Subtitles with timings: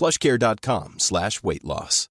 [0.00, 2.06] plushcare.com slash weight loss.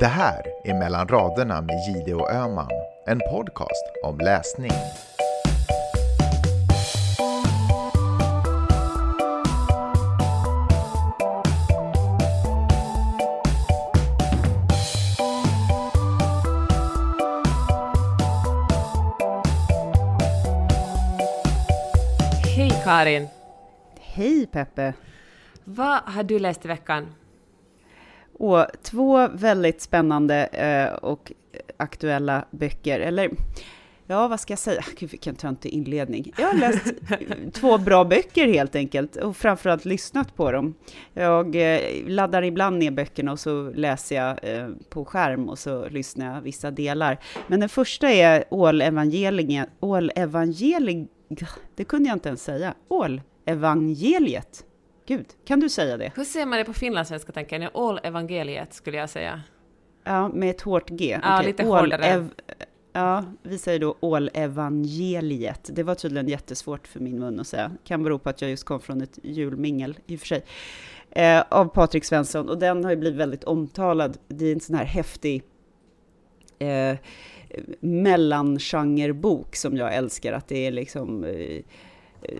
[0.00, 2.70] Det här är Mellan raderna med Gide och Öman,
[3.06, 4.72] en podcast om läsning.
[22.92, 23.26] Karin!
[24.00, 24.94] Hej Peppe!
[25.64, 27.14] Vad har du läst i veckan?
[28.32, 31.32] Och två väldigt spännande eh, och
[31.76, 33.30] aktuella böcker, eller
[34.06, 34.82] ja, vad ska jag säga?
[34.98, 36.32] Gud, vilken töntig inledning.
[36.38, 36.92] Jag har läst
[37.52, 40.74] två bra böcker helt enkelt och framförallt lyssnat på dem.
[41.14, 45.88] Jag eh, laddar ibland ner böckerna och så läser jag eh, på skärm och så
[45.88, 47.18] lyssnar jag vissa delar.
[47.46, 51.08] Men den första är Ålevangeliet, Ålevangeliet,
[51.74, 54.64] det kunde jag inte ens säga, Ålevangeliet.
[55.06, 56.12] Gud, kan du säga det?
[56.16, 57.70] Hur ser man det på finlandssvenska tänker jag?
[57.74, 59.42] All evangeliet skulle jag säga.
[60.04, 61.18] Ja, med ett hårt G.
[61.22, 62.28] Ja, Okej, lite hårdare.
[62.92, 65.70] Ja, vi säger då ålevangeliet.
[65.72, 67.70] Det var tydligen jättesvårt för min mun att säga.
[67.84, 70.44] Kan bero på att jag just kom från ett julmingel i och för sig.
[71.10, 72.48] Eh, av Patrik Svensson.
[72.48, 74.18] Och den har ju blivit väldigt omtalad.
[74.28, 75.42] Det är en sån här häftig
[76.58, 76.96] eh,
[77.80, 80.32] mellangenrebok som jag älskar.
[80.32, 81.24] Att det är liksom...
[81.24, 81.62] Eh,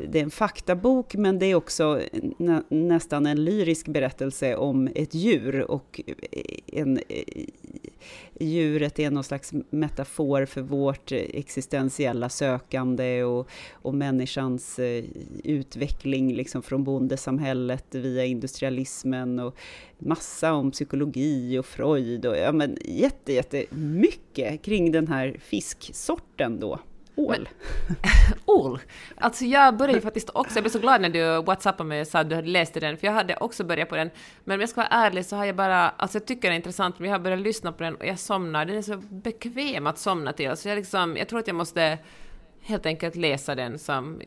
[0.08, 2.00] det är en faktabok, men det är också
[2.36, 5.70] nä, nästan en lyrisk berättelse om ett djur.
[5.70, 6.00] Och
[6.66, 7.00] en,
[8.40, 15.04] djuret är någon slags metafor för vårt existentiella sökande och, och människans eh,
[15.44, 19.56] utveckling liksom från bondesamhället via industrialismen och
[19.98, 26.60] massa om psykologi och Freud och ja, men jätte, jätte mycket kring den här fisksorten
[26.60, 26.78] då.
[27.16, 27.48] Ål.
[28.46, 28.80] Ål!
[29.16, 32.18] Alltså jag började faktiskt också, jag blev så glad när du whatsappade mig och sa
[32.18, 34.10] att du hade läst den, för jag hade också börjat på den.
[34.44, 36.56] Men om jag ska vara ärlig så har jag bara, alltså jag tycker den är
[36.56, 38.64] intressant, men jag har börjat lyssna på den och jag somnar.
[38.64, 41.98] Den är så bekväm att somna till, så jag liksom, jag tror att jag måste
[42.60, 44.20] helt enkelt läsa den som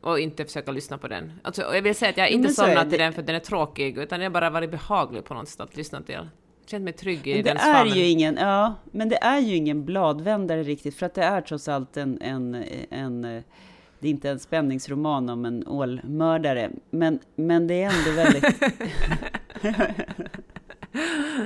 [0.00, 1.32] och inte försöka lyssna på den.
[1.42, 3.36] Alltså, och jag vill säga att jag har inte somnat till den för att den
[3.36, 6.28] är tråkig, utan den har bara varit behaglig på något sätt att lyssna till.
[6.66, 9.56] Känt mig trygg i Men det dens är ju ingen, ja, men det är ju
[9.56, 13.42] ingen bladvändare riktigt, för att det är trots allt en, en, en eh,
[13.98, 18.44] det är inte en spänningsroman om en ålmördare, men, men det är ändå väldigt...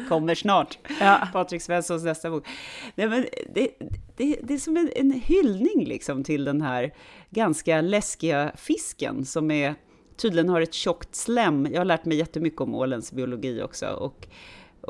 [0.09, 0.79] Kommer snart.
[1.01, 1.29] Ja.
[1.33, 2.47] Patrik Svenssons nästa bok.
[2.95, 3.69] Nej, men det,
[4.17, 6.95] det, det är som en, en hyllning liksom till den här
[7.31, 9.75] ganska läskiga fisken som är,
[10.17, 11.69] tydligen har ett tjockt slem.
[11.73, 13.87] Jag har lärt mig jättemycket om ålens biologi också.
[13.87, 14.29] Och,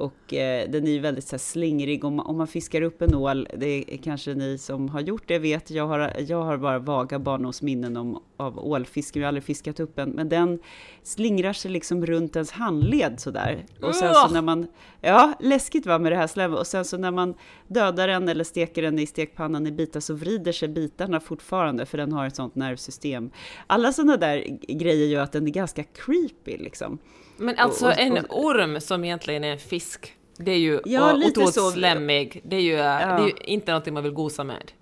[0.00, 2.04] och eh, den är ju väldigt så här, slingrig.
[2.04, 5.22] Om man, om man fiskar upp en ål, det är kanske ni som har gjort
[5.26, 9.44] det vet, jag har, jag har bara vaga barndomsminnen om, av ålfiske, jag har aldrig
[9.44, 10.58] fiskat upp en, men den
[11.02, 13.66] slingrar sig liksom runt ens handled sådär.
[13.82, 14.66] Och sen så när man,
[15.00, 17.34] ja, läskigt va med det här slemmet, och sen så när man
[17.66, 21.98] dödar den eller steker den i stekpannan i bitar så vrider sig bitarna fortfarande, för
[21.98, 23.30] den har ett sånt nervsystem.
[23.66, 26.98] Alla sådana där grejer gör att den är ganska creepy liksom.
[27.40, 31.14] Men alltså Och- och- en orm som egentligen är en fisk, det är ju Ja,
[31.16, 31.70] otroligt så.
[31.70, 32.40] slemmig.
[32.44, 34.72] Det är, ju, det är ju inte någonting man vill gosa med.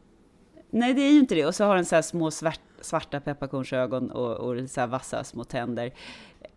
[0.70, 1.46] Nej, det är ju inte det.
[1.46, 5.25] Och så har den så här små svart, svarta pepparkornsögon och, och så här vassa
[5.25, 5.93] små tänder.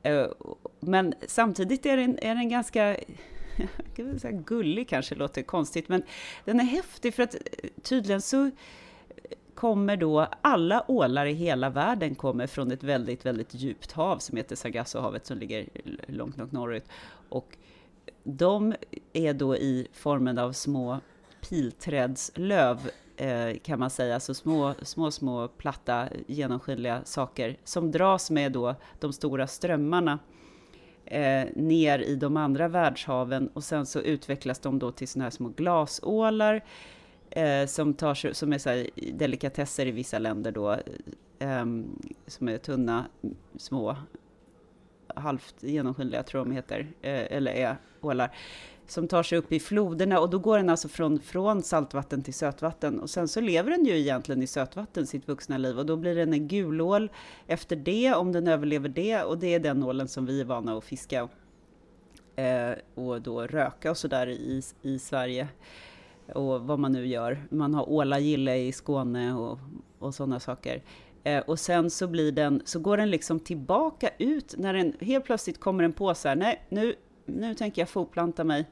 [0.03, 0.25] Eh,
[0.79, 2.97] Men samtidigt är den, är den ganska
[4.45, 6.03] gullig kanske låter konstigt, men
[6.45, 7.35] den är häftig för att
[7.83, 8.51] tydligen så
[9.55, 14.37] kommer då alla ålar i hela världen kommer från ett väldigt, väldigt djupt hav som
[14.37, 15.69] heter Sargassohavet som ligger
[16.07, 16.85] långt, långt norrut.
[17.29, 17.57] Och
[18.23, 18.75] de
[19.13, 20.99] är då i formen av små
[21.49, 28.51] pilträdslöv eh, kan man säga, så små, små, små platta genomskinliga saker som dras med
[28.51, 30.19] då de stora strömmarna
[31.05, 33.47] eh, ner i de andra världshaven.
[33.47, 36.63] Och sen så utvecklas de då till sådana här små glasålar
[37.31, 40.71] eh, som, tar som är så här delikatesser i vissa länder då,
[41.39, 41.65] eh,
[42.27, 43.05] som är tunna,
[43.57, 43.97] små,
[45.15, 48.31] halvt genomskinliga tror jag de heter, eh, eller är ålar
[48.91, 50.19] som tar sig upp i floderna.
[50.19, 52.99] Och då går den alltså från, från saltvatten till sötvatten.
[52.99, 55.79] Och sen så lever den ju egentligen i sötvatten sitt vuxna liv.
[55.79, 57.11] Och då blir den en gulål
[57.47, 59.23] efter det om den överlever det.
[59.23, 61.29] Och det är den ålen som vi är vana att fiska
[62.35, 65.47] eh, och då röka och sådär i, i Sverige
[66.31, 67.47] och vad man nu gör.
[67.49, 69.59] Man har ålagille i Skåne och,
[69.99, 70.83] och sådana saker.
[71.23, 75.25] Eh, och sen så blir den, så går den liksom tillbaka ut när den helt
[75.25, 76.95] plötsligt kommer den på så här, nej nu,
[77.25, 78.65] nu tänker jag fortplanta mig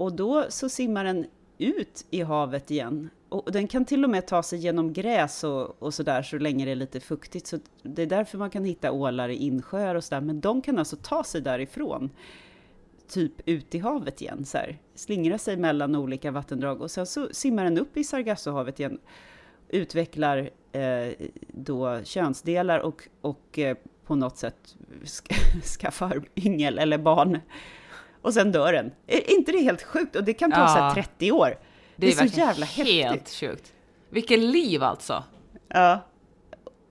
[0.00, 1.26] och då så simmar den
[1.58, 3.10] ut i havet igen.
[3.28, 6.64] Och den kan till och med ta sig genom gräs och, och sådär så länge
[6.64, 7.46] det är lite fuktigt.
[7.46, 10.20] Så det är därför man kan hitta ålar i insjöar och sådär.
[10.20, 12.10] Men de kan alltså ta sig därifrån,
[13.10, 14.44] typ ut i havet igen.
[14.44, 14.78] Så här.
[14.94, 18.98] Slingra sig mellan olika vattendrag och sen så simmar den upp i Sargassohavet igen.
[19.68, 21.12] Utvecklar eh,
[21.48, 23.76] då könsdelar och, och eh,
[24.06, 24.76] på något sätt
[25.80, 27.38] skaffar yngel eller barn
[28.22, 28.92] och sen dör den.
[29.06, 30.16] Är inte det helt sjukt?
[30.16, 30.92] Och det kan ta ja.
[30.94, 31.58] 30 år.
[31.96, 33.04] Det är, det är så jävla häftigt.
[33.04, 33.72] helt sjukt.
[34.08, 35.24] Vilket liv alltså!
[35.68, 36.06] Ja.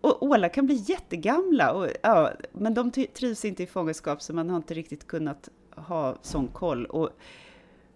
[0.02, 4.50] Och ålar kan bli jättegamla, och, ja, men de trivs inte i fångenskap så man
[4.50, 5.50] har inte riktigt kunnat
[5.88, 6.86] ha sån koll.
[6.86, 7.10] Och,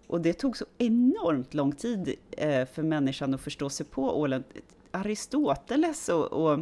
[0.06, 4.44] och det tog så enormt lång tid eh, för människan att förstå sig på ålen.
[4.90, 6.60] Aristoteles och, och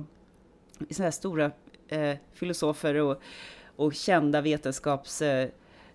[0.91, 1.51] så här stora
[1.89, 3.21] eh, filosofer och,
[3.77, 5.23] och kända vetenskaps...
[5.23, 5.49] Eh,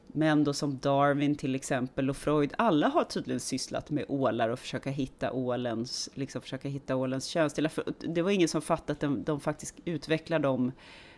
[0.07, 4.59] Män då som Darwin till exempel och Freud, alla har tydligen sysslat med ålar och
[4.59, 7.69] försöka hitta ålens, liksom försöka hitta ålens könsdelar.
[7.69, 10.71] För det var ingen som fattade att de, de faktiskt utvecklar dem,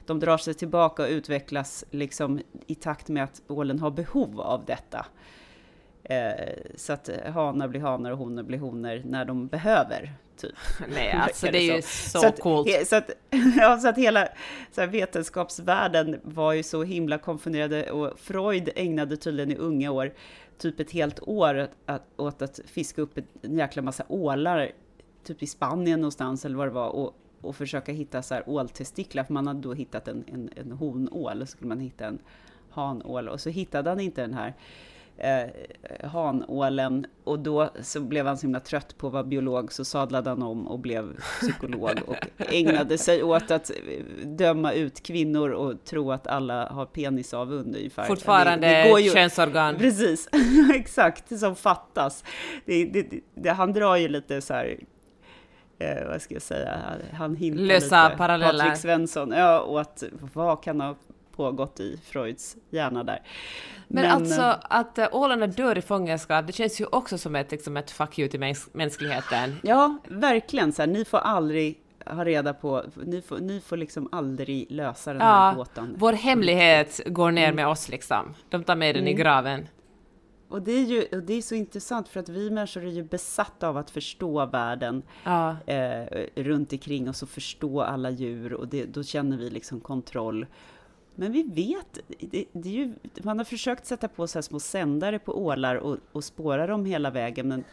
[0.05, 4.65] de drar sig tillbaka och utvecklas liksom i takt med att ålen har behov av
[4.65, 5.05] detta.
[6.09, 10.13] Eh, så att hanar blir hanar och honor blir honor när de behöver.
[10.37, 10.55] Typ.
[10.93, 12.75] Nej, alltså det är ju så, så coolt.
[12.81, 13.09] Att, så att,
[13.57, 14.27] ja, så att hela
[14.71, 20.13] så här, vetenskapsvärlden var ju så himla konfunderade och Freud ägnade tydligen i unga år
[20.57, 24.71] typ ett helt år att, åt att fiska upp en jäkla massa ålar,
[25.23, 29.23] typ i Spanien någonstans eller vad det var, och, och försöka hitta så här åltestiklar,
[29.23, 32.19] för man hade då hittat en, en, en honål, så skulle man hitta en
[32.69, 34.53] hanål, och så hittade han inte den här
[35.19, 39.85] eh, hanålen och då så blev han så himla trött på att vara biolog så
[39.85, 42.15] sadlade han om och blev psykolog och
[42.53, 43.71] ägnade sig åt att
[44.23, 48.03] döma ut kvinnor och tro att alla har penisavund ungefär.
[48.03, 49.77] Fortfarande det, det går ju, könsorgan.
[49.77, 50.29] Precis,
[50.75, 52.23] exakt, som fattas.
[52.65, 53.05] Det,
[53.35, 54.77] det, han drar ju lite så här
[55.79, 56.79] eh, vad ska jag säga,
[57.13, 58.63] han hintar Lösa lite, paralleller.
[58.63, 60.95] Patrik Svensson, ja, att vad kan ha
[61.39, 63.21] pågått i Freuds hjärna där.
[63.87, 67.35] Men, Men alltså eh, att äh, ålarna dör i fångenskap, det känns ju också som
[67.35, 69.55] ett, liksom ett fuck you till mäns mänskligheten.
[69.63, 70.71] Ja, verkligen.
[70.73, 75.13] Så här, ni får aldrig ha reda på, ni får, ni får liksom aldrig lösa
[75.13, 75.95] den ja, här gåtan.
[75.97, 78.33] Vår hemlighet går ner med oss liksom.
[78.49, 79.13] De tar med den mm.
[79.13, 79.67] i graven.
[80.49, 83.03] Och det, är ju, och det är så intressant för att vi människor är ju
[83.03, 85.55] besatta av att förstå världen ja.
[85.65, 90.45] eh, runt omkring oss och förstå alla djur och det, då känner vi liksom kontroll.
[91.15, 95.45] Men vi vet, det, det ju, man har försökt sätta på så små sändare på
[95.45, 97.63] ålar och, och spåra dem hela vägen, men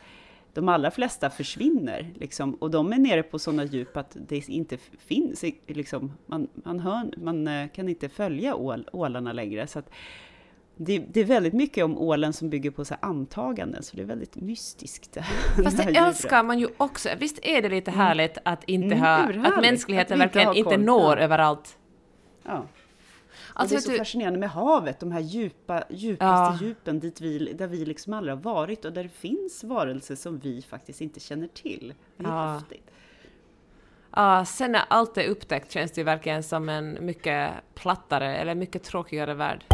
[0.57, 2.12] de allra flesta försvinner.
[2.14, 6.81] Liksom, och de är nere på sådana djup att det inte finns, liksom, man, man,
[6.81, 9.66] hör, man eh, kan inte följa ål, ålarna längre.
[9.66, 9.83] Så
[10.76, 14.07] det, det, är väldigt mycket om ålen som bygger på så antaganden, så det är
[14.07, 15.16] väldigt mystiskt.
[15.64, 17.09] Fast det älskar man ju också.
[17.19, 18.00] Visst är det lite mm.
[18.00, 21.78] härligt att inte mm, ha, att mänskligheten att verkligen inte når överallt?
[22.43, 22.64] Ja.
[23.59, 23.99] Alltså, det är så du...
[23.99, 26.69] fascinerande med havet, de här djupa, djupaste ja.
[26.69, 30.39] djupen dit vi, där vi liksom aldrig har varit och där det finns varelser som
[30.39, 31.95] vi faktiskt inte känner till.
[32.17, 32.53] Det är ja.
[32.53, 32.91] häftigt.
[34.17, 38.83] Ja, sen när allt är upptäckt känns det verkligen som en mycket plattare eller mycket
[38.83, 39.65] tråkigare värld.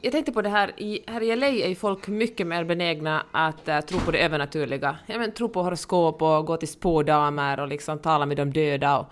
[0.00, 3.26] Jag tänkte på det här, i, här i LA är ju folk mycket mer benägna
[3.30, 4.98] att uh, tro på det övernaturliga.
[5.06, 8.98] Ja, men, tro på horoskop och gå till spådamer och liksom tala med de döda
[8.98, 9.06] och,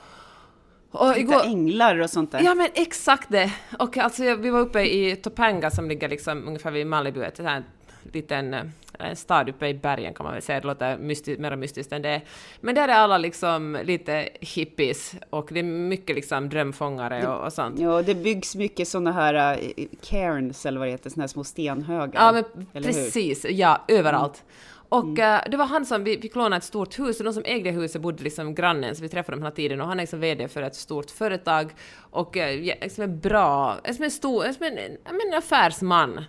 [0.91, 2.41] och igår, änglar och sånt där.
[2.43, 3.53] Ja men exakt det.
[3.79, 7.65] Och alltså vi var uppe i Topanga som ligger liksom ungefär vid Malibu, ett här
[8.13, 8.63] liten eh,
[8.99, 12.03] en stad uppe i bergen kan man väl säga, det låter mysti mer mystiskt än
[12.03, 12.23] det är.
[12.61, 17.53] Men där är alla liksom lite hippies och det är mycket liksom drömfångare och, och
[17.53, 17.81] sånt.
[17.81, 21.45] Ja, det byggs mycket sådana här uh, cairns eller vad det heter, sådana här små
[21.45, 22.21] stenhögar.
[22.25, 22.33] Ja,
[22.73, 23.51] men precis, hur?
[23.51, 24.43] ja, överallt.
[24.43, 24.80] Mm.
[24.91, 25.35] Och mm.
[25.35, 27.71] uh, det var han som, vi fick låna ett stort hus, och de som ägde
[27.71, 30.49] huset bodde liksom grannen, så vi träffade dem hela tiden, och han är liksom VD
[30.49, 31.71] för ett stort företag,
[32.11, 32.43] och uh,
[32.83, 36.25] liksom en bra, liksom en stor, liksom en, en affärsman.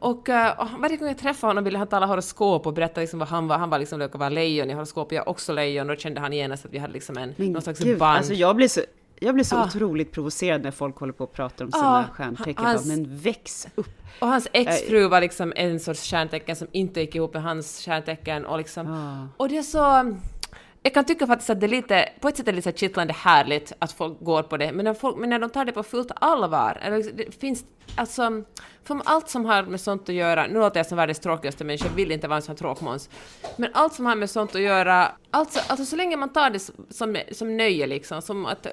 [0.00, 0.34] Och uh,
[0.78, 3.58] varje gång jag träffade honom ville han tala horoskop och berätta liksom vad han var.
[3.58, 6.32] Han var liksom råkade vara lejon i horoskop, jag också lejon, och då kände han
[6.32, 8.16] genast att vi hade liksom en, någon slags Gud, band.
[8.16, 8.80] Alltså jag blir så,
[9.20, 9.66] jag blir så ah.
[9.66, 12.64] otroligt provocerad när folk håller på och pratar om sina ah, stjärntecken.
[12.64, 13.88] Hans, men väx upp!
[14.20, 18.46] Och hans exfru var liksom en sorts stjärntecken som inte gick ihop med hans stjärntecken.
[18.46, 19.28] Och, liksom, ah.
[19.36, 20.16] och det är så
[20.88, 23.12] jag kan tycka faktiskt att det är lite, på ett sätt är det lite kittlande
[23.12, 25.82] härligt att folk går på det, men när, folk, men när de tar det på
[25.82, 27.64] fullt allvar, eller det finns,
[27.96, 28.42] alltså,
[28.84, 31.86] för allt som har med sånt att göra, nu låter jag som världens tråkigaste människa,
[31.86, 33.10] jag vill inte vara en sån tråkmåns,
[33.56, 36.58] men allt som har med sånt att göra, alltså, alltså så länge man tar det
[36.90, 38.66] som, som nöje liksom, som att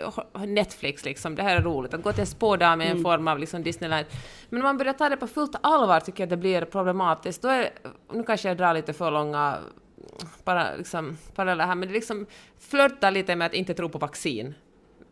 [0.48, 3.04] Netflix liksom, det här är roligt, att gå till en spådam i en mm.
[3.04, 4.06] form av liksom Disneyland,
[4.50, 7.42] men om man börjar ta det på fullt allvar tycker jag att det blir problematiskt,
[7.42, 7.70] då är,
[8.14, 9.58] nu kanske jag drar lite för långa
[10.44, 12.26] bara liksom paralleller här, men det liksom
[12.60, 14.54] flörtar lite med att inte tro på vaccin.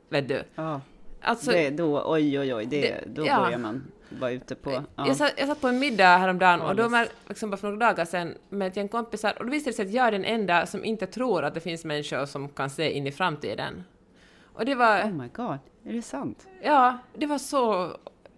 [0.09, 0.43] Vet du?
[0.55, 0.81] Ja.
[1.21, 3.39] Alltså, det, då, oj, oj, oj, det, det, då ja.
[3.39, 3.83] börjar man
[4.19, 4.71] vara ute på...
[4.71, 5.07] Ja.
[5.07, 7.87] Jag, satt, jag satt på en middag häromdagen och då var liksom bara för några
[7.87, 10.25] dagar sedan med ett gäng kompisar och då visade det sig att jag är den
[10.25, 13.83] enda som inte tror att det finns människor som kan se in i framtiden.
[14.53, 15.01] Och det var...
[15.03, 16.47] Oh my god, är det sant?
[16.61, 17.91] Ja, det var så...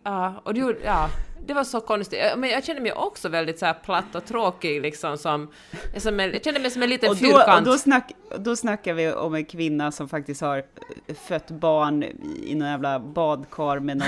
[0.05, 0.79] Ja, och det gjorde...
[0.83, 1.09] Ja
[1.47, 2.19] det var så konstigt.
[2.37, 5.51] Men jag kände mig också väldigt så platt och tråkig liksom som,
[5.97, 7.67] som en, jag kände mig som en liten och då, fyrkant.
[7.67, 10.63] Och då, snack, då snackar vi om en kvinna som faktiskt har
[11.27, 12.03] fött barn
[12.43, 14.07] i någon jävla badkar med någon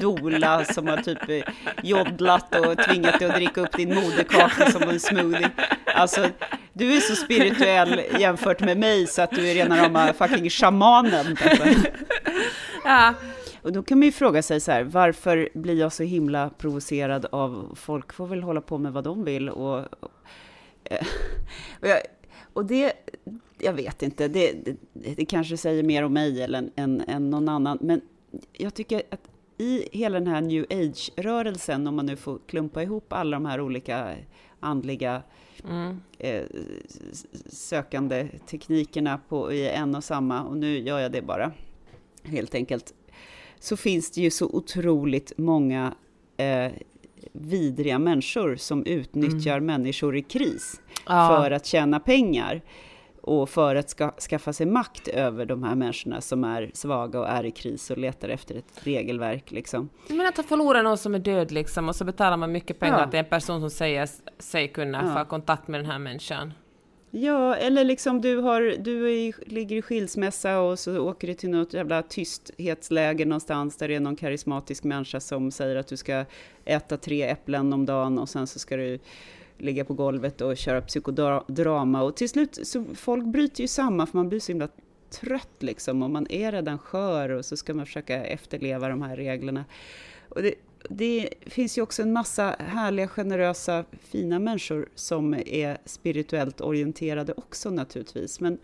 [0.00, 1.46] dola som har typ
[1.82, 5.50] joddlat och tvingat dig att dricka upp din moderkaka som en smoothie.
[5.94, 6.26] Alltså,
[6.72, 11.36] du är så spirituell jämfört med mig så att du är rena rama fucking shamanen.
[12.84, 13.14] Ja,
[13.68, 17.26] och då kan man ju fråga sig så här, varför blir jag så himla provocerad
[17.32, 20.10] av folk får väl hålla på med vad de vill och, och,
[21.80, 21.98] och, jag,
[22.52, 22.92] och det,
[23.58, 24.76] jag vet inte, det, det,
[25.16, 28.00] det, kanske säger mer om mig eller än, än någon annan, men
[28.52, 29.20] jag tycker att
[29.58, 33.60] i hela den här new age-rörelsen, om man nu får klumpa ihop alla de här
[33.60, 34.14] olika
[34.60, 35.22] andliga
[35.64, 36.00] mm.
[36.18, 36.42] eh,
[37.46, 41.52] sökande teknikerna på, i en och samma, och nu gör jag det bara,
[42.22, 42.94] helt enkelt,
[43.60, 45.94] så finns det ju så otroligt många
[46.36, 46.72] eh,
[47.32, 49.66] vidriga människor som utnyttjar mm.
[49.66, 51.28] människor i kris ja.
[51.28, 52.62] för att tjäna pengar
[53.22, 57.28] och för att ska, skaffa sig makt över de här människorna som är svaga och
[57.28, 59.50] är i kris och letar efter ett regelverk.
[59.50, 59.88] Liksom.
[60.08, 63.10] Men att förlora någon som är död liksom, och så betalar man mycket pengar ja.
[63.10, 65.24] till en person som säger sig kunna ja.
[65.24, 66.52] få kontakt med den här människan.
[67.10, 71.50] Ja, eller liksom du, har, du är, ligger i skilsmässa och så åker du till
[71.50, 76.24] något jävla tysthetsläger någonstans där det är någon karismatisk människa som säger att du ska
[76.64, 78.98] äta tre äpplen om dagen och sen så ska du
[79.58, 84.16] ligga på golvet och köra psykodrama och till slut så folk bryter ju samman för
[84.16, 84.68] man blir så himla
[85.10, 89.16] trött liksom och man är redan skör och så ska man försöka efterleva de här
[89.16, 89.64] reglerna.
[90.28, 90.54] Och det,
[90.88, 97.70] det finns ju också en massa härliga, generösa, fina människor som är spirituellt orienterade också
[97.70, 98.40] naturligtvis.
[98.40, 98.58] Men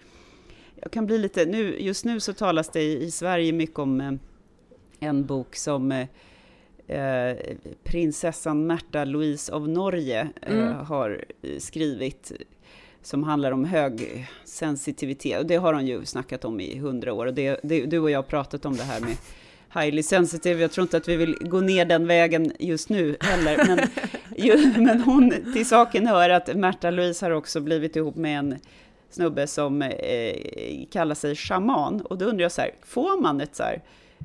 [0.74, 4.12] jag kan bli lite, nu, just nu så talas det i, Sverige mycket om eh,
[4.98, 6.06] en bok som eh,
[6.86, 7.36] eh
[7.84, 10.74] prinsessan Märta Louise av Norge eh, mm.
[10.86, 11.24] har
[11.58, 12.32] skrivit
[13.02, 15.40] som handlar om hög sensitivitet.
[15.40, 17.26] Och det har hon ju snackat om i hundra år.
[17.26, 19.16] Och det, det, du och jag har pratat om det här med
[19.74, 20.60] highly sensitive.
[20.60, 23.64] Jag tror inte att vi vill gå ner den vägen just nu heller.
[23.66, 23.88] Men,
[24.36, 28.58] ju, men hon, till saken hör att Märta Louise har också blivit ihop med en
[29.10, 32.00] snubbe som eh, kallar sig shaman.
[32.00, 33.82] Och då undrar jag så här, får man ett så här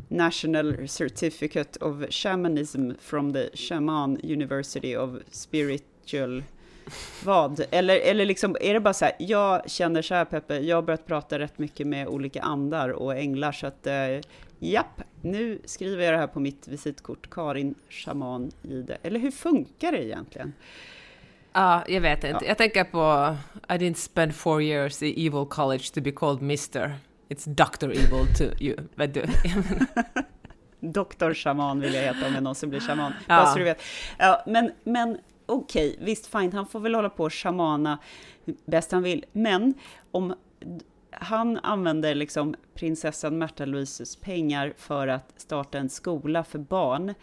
[0.07, 6.43] National Certificate of Shamanism from the Shaman University of Spiritual
[7.23, 7.65] vad?
[7.71, 10.81] Eller, eller liksom, är det bara så här, jag känner så här Peppe, jag har
[10.81, 13.93] börjat prata rätt mycket med olika andar och änglar, så att eh,
[14.59, 18.97] japp, nu skriver jag det här på mitt visitkort, Karin Shaman i det.
[19.03, 20.53] Eller hur funkar det egentligen?
[21.53, 22.45] Ja, jag vet inte.
[22.45, 22.47] Ja.
[22.47, 23.35] Jag tänker på
[23.69, 26.95] I didn't spend four years i Evil College to be called Mr.
[27.29, 27.85] It's Dr.
[27.85, 28.77] Evil to you.
[28.95, 29.25] Vet du?
[30.79, 33.13] Doktor Shaman vill jag heta om jag någonsin blir shaman.
[33.27, 33.53] Ja.
[33.57, 33.81] du vet.
[34.17, 37.99] Ja, men, men okej, okay, visst fine, han får väl hålla på och shamana
[38.65, 39.25] bäst han vill.
[39.31, 39.73] Men
[40.11, 40.35] om
[41.11, 47.13] han använder liksom prinsessan Märta Louises pengar för att starta en skola för barn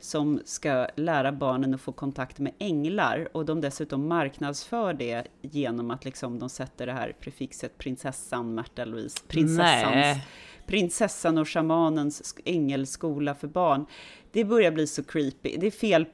[0.00, 5.90] som ska lära barnen att få kontakt med änglar och de dessutom marknadsför det genom
[5.90, 10.18] att liksom de sätter det här prefixet prinsessan Märta Louise, prinsessans,
[10.66, 13.86] prinsessan och shamanens ängelskola för barn.
[14.32, 16.06] Det börjar bli så creepy, det är fel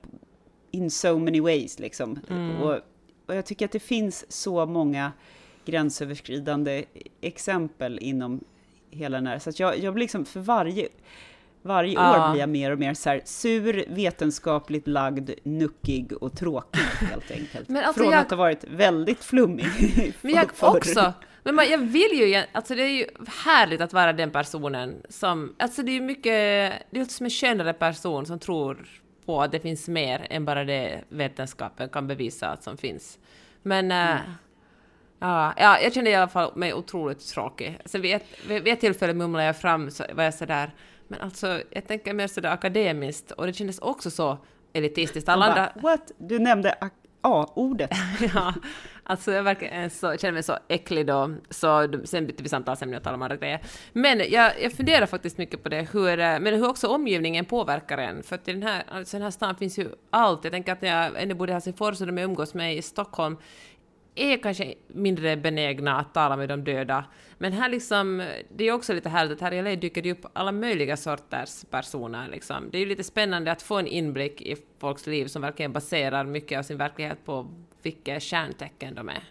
[0.70, 2.18] in so many ways liksom.
[2.30, 2.60] Mm.
[2.60, 2.78] Och,
[3.26, 5.12] och jag tycker att det finns så många
[5.64, 6.84] gränsöverskridande
[7.20, 8.44] exempel inom
[8.90, 10.88] hela den här, så att jag, jag blir liksom för varje
[11.62, 12.28] varje ja.
[12.28, 17.30] år blir jag mer och mer så här, sur, vetenskapligt lagd, nuckig och tråkig helt
[17.30, 17.68] enkelt.
[17.68, 18.20] Men alltså Från jag...
[18.20, 19.66] att ha varit väldigt flummig.
[20.20, 20.76] Men jag förr.
[20.76, 21.12] också.
[21.44, 23.06] Men man, jag vill ju, alltså det är ju
[23.44, 27.30] härligt att vara den personen som, alltså det är ju mycket, det är som en
[27.30, 28.86] skönare person som tror
[29.26, 33.18] på att det finns mer än bara det vetenskapen kan bevisa att som finns.
[33.62, 34.16] Men mm.
[34.16, 34.20] äh,
[35.22, 37.78] Ja, ja, jag kände i alla fall mig otroligt tråkig.
[37.82, 40.70] Alltså vid, ett, vid ett tillfälle mumlade jag fram, så var jag sådär,
[41.08, 44.38] men alltså jag tänker mer sådär akademiskt och det kändes också så
[44.72, 45.28] elitistiskt.
[45.28, 45.72] Alla andra...
[45.74, 46.12] What?
[46.18, 46.74] Du nämnde
[47.20, 47.90] A-ordet.
[48.34, 48.54] ja,
[49.04, 53.02] alltså jag verkar så, känner mig så äcklig då, så sen bytte vi samtalsämne och
[53.02, 53.60] talade om andra grejer.
[53.92, 58.22] Men jag, jag funderar faktiskt mycket på det, hur, men hur också omgivningen påverkar en,
[58.22, 60.44] för att i den här, alltså den här stan finns ju allt.
[60.44, 62.82] Jag tänker att när jag ännu bodde i Helsingfors och de jag umgås med i
[62.82, 63.36] Stockholm,
[64.14, 67.04] är kanske mindre benägna att tala med de döda.
[67.38, 70.26] Men här liksom, det är också lite härligt att här i LA dyker det upp
[70.32, 72.28] alla möjliga sorters personer.
[72.28, 72.70] Liksom.
[72.70, 76.24] Det är ju lite spännande att få en inblick i folks liv som verkligen baserar
[76.24, 77.50] mycket av sin verklighet på
[77.82, 79.22] vilka stjärntecken de är.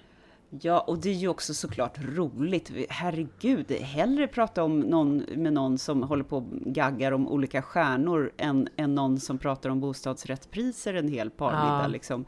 [0.60, 2.72] Ja, och det är ju också såklart roligt.
[2.89, 8.31] Herregud, hellre prata om någon, med någon som håller på och gaggar om olika stjärnor
[8.38, 11.81] än, än någon som pratar om bostadsrättspriser en hel parmiddag.
[11.81, 11.88] Ja.
[11.88, 12.25] Liksom.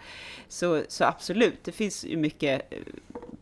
[0.48, 2.78] Så, så absolut, det finns ju mycket eh,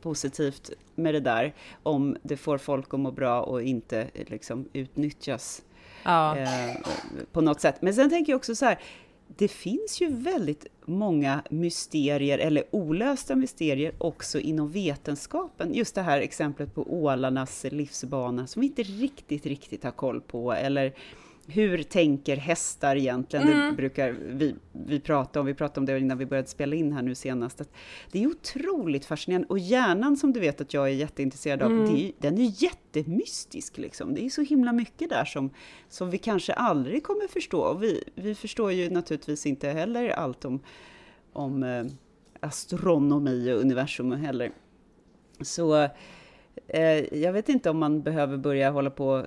[0.01, 5.61] positivt med det där, om det får folk att må bra och inte liksom, utnyttjas
[6.03, 6.37] ja.
[6.37, 6.75] eh,
[7.31, 7.81] på något sätt.
[7.81, 8.79] Men sen tänker jag också så här,
[9.37, 15.73] det finns ju väldigt många mysterier, eller olösta mysterier, också inom vetenskapen.
[15.73, 20.53] Just det här exemplet på ålarnas livsbana, som vi inte riktigt, riktigt har koll på,
[20.53, 20.93] eller
[21.51, 23.47] hur tänker hästar egentligen?
[23.47, 23.69] Mm.
[23.69, 26.93] Det brukar vi, vi prata om, vi pratade om det innan vi började spela in
[26.93, 27.61] här nu senast.
[28.11, 31.95] det är otroligt fascinerande, och hjärnan som du vet att jag är jätteintresserad av, mm.
[31.95, 34.13] är, den är jättemystisk liksom.
[34.13, 35.49] Det är så himla mycket där som,
[35.89, 37.61] som vi kanske aldrig kommer förstå.
[37.61, 40.59] Och vi, vi förstår ju naturligtvis inte heller allt om,
[41.33, 41.85] om eh,
[42.39, 44.51] astronomi och universum heller.
[45.41, 45.87] Så
[46.67, 49.25] eh, jag vet inte om man behöver börja hålla på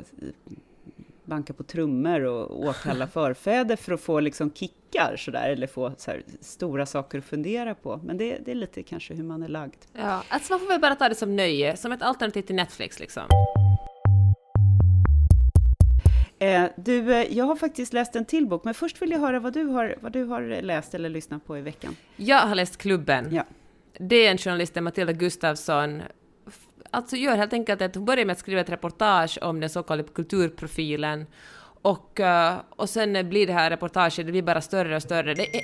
[1.27, 6.11] banka på trummor och åkalla förfäder för att få liksom kickar sådär, eller få så
[6.11, 8.01] här, stora saker att fundera på.
[8.05, 9.79] Men det, det, är lite kanske hur man är lagd.
[9.93, 13.01] Ja, alltså man får väl bara ta det som nöje, som ett alternativ till Netflix
[13.01, 13.23] liksom.
[16.39, 19.41] Eh, du, eh, jag har faktiskt läst en till bok, men först vill jag höra
[19.41, 21.97] vad du har, vad du har läst eller lyssnat på i veckan.
[22.17, 23.35] Jag har läst Klubben.
[23.35, 23.45] Ja.
[23.99, 26.03] Det är en journalist, Matilda Gustafsson,
[26.95, 29.83] alltså gör helt enkelt att hon börjar med att skriva ett reportage om den så
[29.83, 31.27] kallade kulturprofilen
[31.83, 35.35] och, eh, och sen blir det här reportaget, det blir bara större och större.
[35.35, 35.63] Det är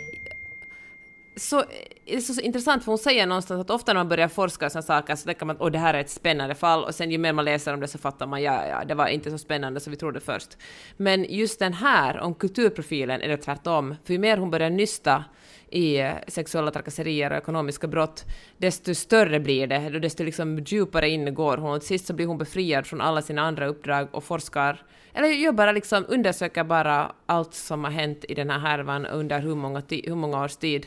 [1.36, 1.64] så,
[2.04, 4.70] det är så intressant för hon säger någonstans att ofta när man börjar forska i
[4.70, 7.18] sådana saker så tänker man att det här är ett spännande fall och sen ju
[7.18, 9.80] mer man läser om det så fattar man ja, ja, det var inte så spännande
[9.80, 10.56] som vi trodde först.
[10.96, 15.24] Men just den här om kulturprofilen är det tvärtom, för ju mer hon börjar nysta
[15.70, 18.24] i sexuella trakasserier och ekonomiska brott,
[18.59, 21.72] desto större blir det, och desto liksom djupare in går hon.
[21.72, 24.83] Och till sist så blir hon befriad från alla sina andra uppdrag och forskar,
[25.14, 29.40] eller gör bara liksom, undersöker bara allt som har hänt i den här härvan under
[29.40, 30.87] hur många, hur många års tid.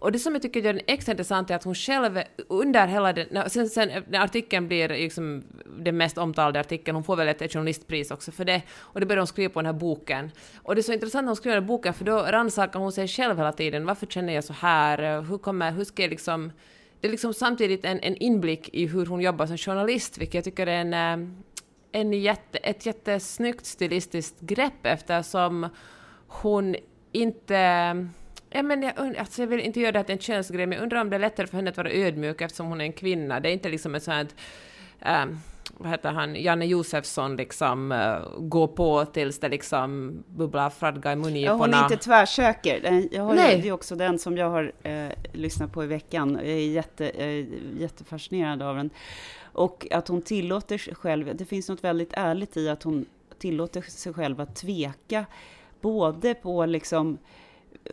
[0.00, 3.12] Och det som jag tycker gör den extra intressant är att hon själv under hela
[3.12, 3.50] den...
[3.50, 5.44] Sen, sen när artikeln blir liksom
[5.78, 9.20] den mest omtalade artikeln, hon får väl ett journalistpris också för det, och det börjar
[9.20, 10.30] hon skriva på den här boken.
[10.62, 12.92] Och det är så intressant när hon skriver den här boken, för då rannsakar hon
[12.92, 13.86] sig själv hela tiden.
[13.86, 15.22] Varför känner jag så här?
[15.22, 15.72] Hur kommer...
[15.72, 16.52] Hur ska jag liksom...
[17.00, 20.44] Det är liksom samtidigt en, en inblick i hur hon jobbar som journalist, vilket jag
[20.44, 21.28] tycker är en, eh,
[21.92, 25.68] en jätte, ett jättesnyggt stilistiskt grepp eftersom
[26.28, 26.76] hon
[27.12, 28.08] inte
[28.50, 31.00] Ja, men jag, alltså jag vill inte göra det till en könsgrej, men jag undrar
[31.00, 33.40] om det är lättare för henne att vara ödmjuk eftersom hon är en kvinna.
[33.40, 34.34] Det är inte liksom ett sånt
[35.00, 35.40] här, um,
[35.76, 41.16] vad heter han, Janne Josefsson liksom uh, gå på tills det liksom bubblar fradga i
[41.16, 41.40] munnen.
[41.40, 43.08] Ja, hon är inte tvärsäker.
[43.12, 43.60] Jag har Nej.
[43.62, 46.34] det är också den som jag har eh, lyssnat på i veckan.
[46.34, 47.46] Jag är jätte, eh,
[47.80, 48.90] jättefascinerad av den.
[49.52, 53.06] Och att hon tillåter sig själv, det finns något väldigt ärligt i att hon
[53.38, 55.24] tillåter sig själv att tveka,
[55.80, 57.18] både på liksom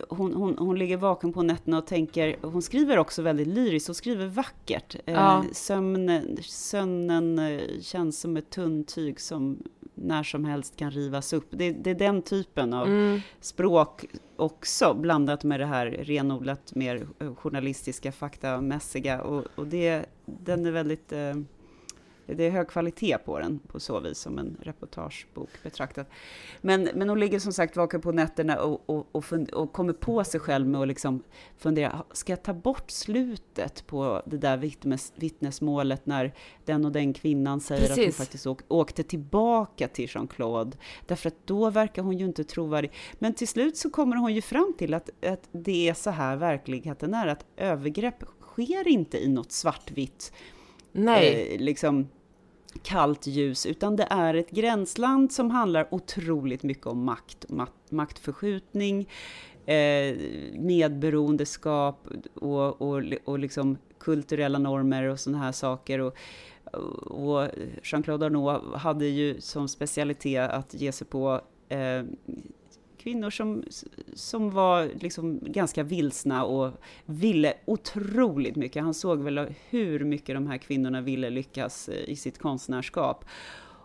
[0.08, 3.94] hon, hon, hon ligger vaken på nätterna och tänker, hon skriver också väldigt lyriskt, hon
[3.94, 4.96] skriver vackert.
[5.06, 5.44] Eh, ja.
[5.52, 9.62] Sömnen, sömnen eh, känns som ett tunt tyg som
[9.94, 11.46] när som helst kan rivas upp.
[11.50, 13.20] Det, det är den typen av mm.
[13.40, 14.04] språk
[14.36, 17.06] också, blandat med det här renodlat mer
[17.36, 19.22] journalistiska, faktamässiga.
[19.22, 21.12] Och, och det, den är väldigt...
[22.26, 26.08] Det är hög kvalitet på den på så vis som en reportagebok betraktat.
[26.60, 29.92] Men, men hon ligger som sagt vaken på nätterna och, och, och, fund, och kommer
[29.92, 31.22] på sig själv med att liksom
[31.58, 36.34] fundera, ska jag ta bort slutet på det där vittnes, vittnesmålet när
[36.64, 37.98] den och den kvinnan säger Precis.
[37.98, 42.44] att hon faktiskt åk, åkte tillbaka till Jean-Claude, därför att då verkar hon ju inte
[42.44, 42.92] trovärdig.
[43.18, 46.36] Men till slut så kommer hon ju fram till att, att det är så här
[46.36, 50.32] verkligheten är, att övergrepp sker inte i något svartvitt
[50.96, 51.52] Nej.
[51.54, 52.08] Eh, liksom
[52.82, 57.46] kallt ljus, utan det är ett gränsland som handlar otroligt mycket om makt,
[57.90, 59.08] maktförskjutning,
[59.66, 60.16] eh,
[60.58, 65.98] medberoendeskap och, och, och liksom kulturella normer och sådana här saker.
[65.98, 66.14] Och,
[67.02, 67.48] och
[67.82, 72.02] Jean-Claude Arnault hade ju som specialitet att ge sig på eh,
[73.06, 73.64] kvinnor som,
[74.14, 76.72] som var liksom ganska vilsna och
[77.04, 78.82] ville otroligt mycket.
[78.82, 83.24] Han såg väl hur mycket de här kvinnorna ville lyckas eh, i sitt konstnärskap.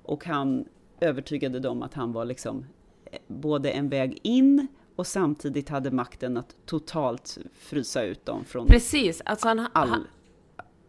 [0.04, 0.66] Och han
[1.00, 2.66] övertygade dem att han var liksom
[3.06, 8.68] eh, både en väg in och samtidigt hade makten att totalt frysa ut dem från
[8.68, 10.08] Precis, alltså han, all, han,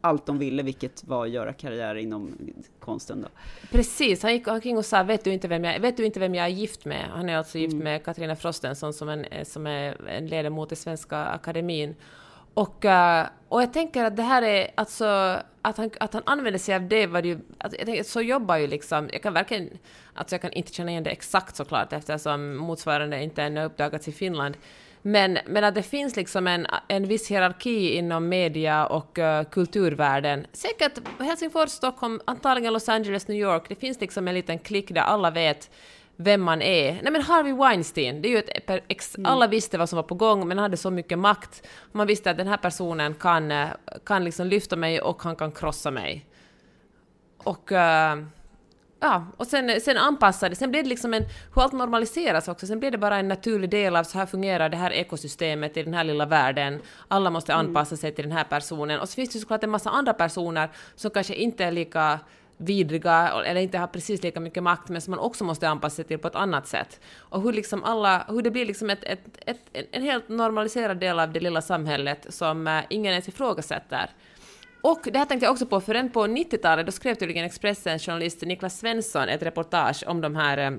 [0.05, 2.37] allt de ville, vilket var att göra karriär inom
[2.81, 3.23] konsten.
[3.23, 3.29] Då.
[3.71, 6.35] Precis, han gick omkring och sa vet du, inte vem jag, vet du inte vem
[6.35, 7.07] jag är gift med?
[7.11, 7.85] Han är alltså gift mm.
[7.85, 11.95] med Katarina Frostenson som, en, som är en ledamot i Svenska Akademin.
[12.55, 16.59] Och, uh, och jag tänker att det här är alltså att han, att han använder
[16.59, 19.79] sig av det var ju, jag tänker, så jobbar ju liksom, jag kan verkligen,
[20.15, 24.13] alltså jag kan inte känna igen det exakt såklart eftersom motsvarande inte ännu uppdagats i
[24.13, 24.57] Finland.
[25.03, 30.47] Men, men att det finns liksom en, en viss hierarki inom media och uh, kulturvärlden.
[30.53, 33.69] Säkert Helsingfors, Stockholm, antagligen Los Angeles, New York.
[33.69, 35.71] Det finns liksom en liten klick där alla vet
[36.17, 36.93] vem man är.
[37.03, 39.33] Nej men Harvey Weinstein, det är ju ett, ex, mm.
[39.33, 41.67] alla visste vad som var på gång, men han hade så mycket makt.
[41.93, 43.69] Man visste att den här personen kan, eh,
[44.05, 46.27] kan liksom lyfta mig och han kan krossa mig.
[47.37, 47.73] Och...
[47.73, 48.27] Uh,
[49.03, 51.23] ja, och sen, sen anpassade, sen blev det liksom en,
[51.55, 54.69] hur allt normaliseras också, sen blev det bara en naturlig del av så här fungerar
[54.69, 56.81] det här ekosystemet i den här lilla världen.
[57.09, 57.67] Alla måste mm.
[57.67, 59.01] anpassa sig till den här personen.
[59.01, 62.21] Och så finns det såklart en massa andra personer som kanske inte är lika
[62.57, 66.05] vidriga eller inte har precis lika mycket makt men som man också måste anpassa sig
[66.05, 67.01] till på ett annat sätt.
[67.19, 69.61] Och hur, liksom alla, hur det blir liksom ett, ett, ett,
[69.93, 74.11] en helt normaliserad del av det lilla samhället som uh, ingen ens ifrågasätter.
[74.83, 78.07] Och det här tänkte jag också på, för redan på 90-talet då skrev tydligen Expressens
[78.07, 80.79] journalist Niklas Svensson ett reportage om de här, eh,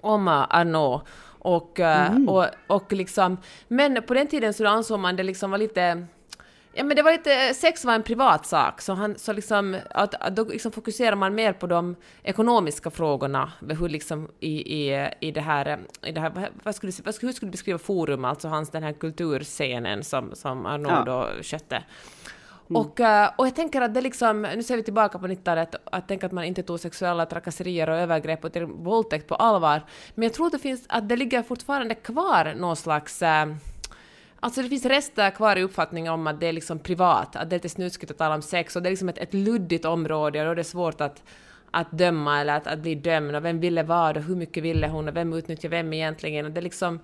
[0.00, 1.02] om Arnault.
[1.42, 2.28] Och, eh, mm.
[2.28, 3.38] och, och liksom,
[3.68, 6.06] men på den tiden så ansåg man det liksom var lite
[6.72, 10.14] Ja men det var lite, sex var en privat sak, så, han, så liksom, att,
[10.14, 15.30] att då liksom fokuserar man mer på de ekonomiska frågorna, hur liksom i, i, i
[15.30, 18.70] det här, i det här vad skulle, vad, hur skulle du beskriva Forum, alltså hans
[18.70, 21.04] den här kulturscenen som, som Arnaud ja.
[21.04, 21.82] då skötte.
[22.70, 22.82] Mm.
[22.82, 26.08] Och, eh, och jag tänker att det liksom, nu ser vi tillbaka på 90-talet, att
[26.08, 29.82] tänka att man inte tog sexuella trakasserier och övergrepp och till våldtäkt på allvar.
[30.14, 33.46] Men jag tror att det finns, att det ligger fortfarande kvar någon slags äh,
[34.42, 37.54] Alltså det finns rester kvar i uppfattningen om att det är liksom privat, att det
[37.54, 40.38] är lite snuskigt att tala om sex och det är liksom ett, ett luddigt område
[40.38, 41.22] och då är det svårt att,
[41.70, 44.88] att döma eller att, att bli dömd och vem ville vad och hur mycket ville
[44.88, 47.00] hon och vem utnyttjar vem egentligen och det är liksom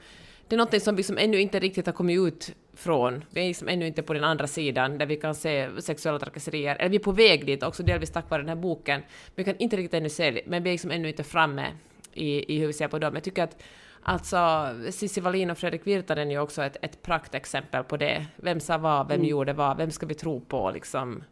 [0.49, 3.25] det är något som liksom ännu inte riktigt har kommit ut från.
[3.31, 6.77] Vi är liksom ännu inte på den andra sidan där vi kan se sexuella trakasserier.
[6.77, 9.03] Eller vi är på väg dit också, delvis tack vare den här boken.
[9.35, 11.67] Vi kan inte riktigt ännu se det, men vi är liksom ännu inte framme
[12.13, 13.15] i, i hur vi ser på dem.
[13.15, 13.63] Jag tycker att
[14.09, 18.27] Alltså, Cissi Wallin och Fredrik Virtanen är ju också ett, ett praktexempel på det.
[18.37, 19.29] Vem sa vad, vem mm.
[19.29, 21.25] gjorde vad, vem ska vi tro på liksom?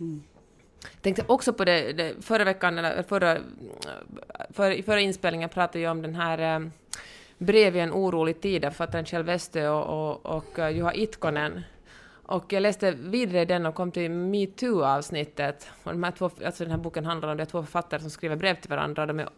[0.00, 0.22] Mm.
[1.00, 3.38] Tänkte också på det, det förra veckan, eller förra,
[4.50, 6.72] för, förra inspelningen pratade jag om den här um,
[7.38, 11.60] brev i en orolig tid av författaren Kjell Westö och, och, och eh, Juha Itkonen.
[12.22, 15.70] Och jag läste vidare den och kom till metoo-avsnittet.
[15.82, 18.36] Och de här två, alltså den här boken handlar om de två författare som skriver
[18.36, 19.06] brev till varandra.
[19.06, 19.28] De är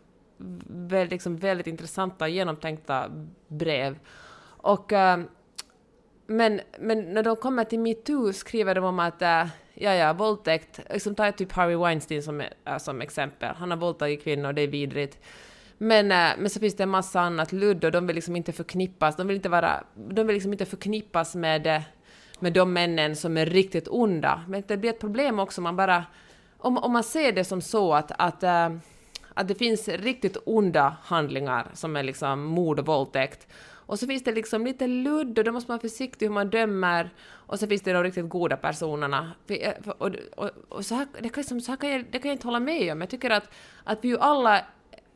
[0.66, 3.10] väldigt, liksom, väldigt intressanta, genomtänkta
[3.48, 3.98] brev.
[4.42, 5.20] Och, eh,
[6.26, 10.80] men, men när de kommer till metoo skriver de om att eh, ja, ja, våldtäkt,
[10.90, 12.42] liksom tar jag typ Harvey Weinstein som,
[12.78, 13.54] som exempel.
[13.54, 15.18] Han har våldtagit kvinnor, det är vidrigt.
[15.82, 18.52] Men, eh, men så finns det en massa annat ludd och de vill liksom inte
[18.52, 21.82] förknippas, de vill inte vara, de vill liksom inte förknippas med, eh,
[22.40, 24.44] med de männen som är riktigt onda.
[24.48, 26.04] Men det blir ett problem också om man bara,
[26.58, 28.70] om, om man ser det som så att, att, eh,
[29.34, 33.46] att det finns riktigt onda handlingar som är liksom mord och våldtäkt.
[33.72, 36.50] Och så finns det liksom lite ludd och då måste man vara försiktig hur man
[36.50, 37.10] dömer.
[37.30, 39.32] Och så finns det de riktigt goda personerna.
[39.98, 42.34] Och, och, och så, här, det, kan, liksom, så här kan jag, det kan jag
[42.34, 43.00] inte hålla med om.
[43.00, 43.50] Jag tycker att,
[43.84, 44.64] att vi ju alla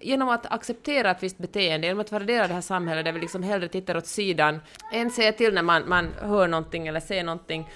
[0.05, 3.43] genom att acceptera ett visst beteende, genom att värdera det här samhället där vi liksom
[3.43, 4.61] hellre tittar åt sidan,
[4.93, 7.69] än säger till när man, man hör någonting eller ser någonting,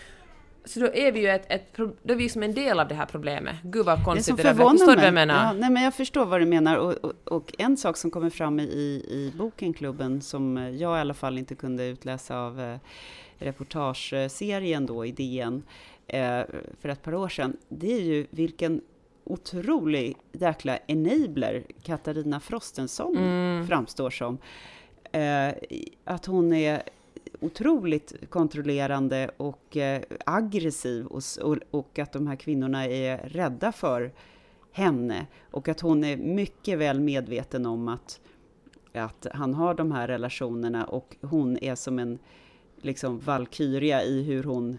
[0.65, 2.95] så då är vi ju ett, ett, då är vi som en del av det
[2.95, 3.57] här problemet.
[3.63, 5.45] Gud vad konstigt det, det där Förstår du vad jag menar?
[5.45, 6.77] Ja, nej, men jag förstår vad du menar.
[6.77, 8.65] Och, och, och, en sak som kommer fram i,
[9.09, 12.79] i boken Klubben, som jag i alla fall inte kunde utläsa av eh,
[13.39, 15.63] reportageserien då i DN
[16.07, 16.41] eh,
[16.81, 18.81] för ett par år sedan, det är ju vilken
[19.29, 23.67] otrolig jäkla enabler Katarina Frostenson mm.
[23.67, 24.39] framstår som.
[25.13, 25.55] Eh,
[26.05, 26.83] att hon är
[27.41, 34.13] otroligt kontrollerande och eh, aggressiv och, och, och, att de här kvinnorna är rädda för
[34.73, 38.21] henne och att hon är mycket väl medveten om att,
[38.93, 42.19] att han har de här relationerna och hon är som en
[42.77, 44.79] liksom valkyria i hur hon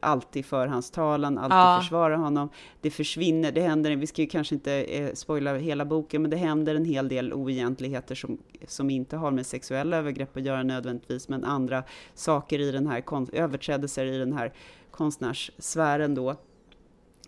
[0.00, 1.78] alltid för hans talan, alltid ja.
[1.80, 2.48] försvarar honom.
[2.80, 6.36] Det försvinner, det händer, vi ska ju kanske inte eh, spoila hela boken, men det
[6.36, 11.28] händer en hel del oegentligheter som, som inte har med sexuella övergrepp att göra nödvändigtvis,
[11.28, 11.82] men andra
[12.14, 14.52] saker i den här, överträdelser i den här
[14.90, 16.36] konstnärssfären då,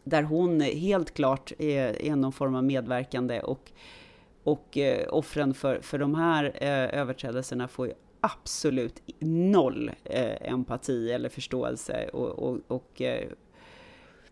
[0.04, 3.72] där hon helt klart är, är någon form av medverkande och
[4.48, 11.12] och eh, offren för, för de här eh, överträdelserna får ju absolut noll eh, empati
[11.12, 13.28] eller förståelse och, och, och eh,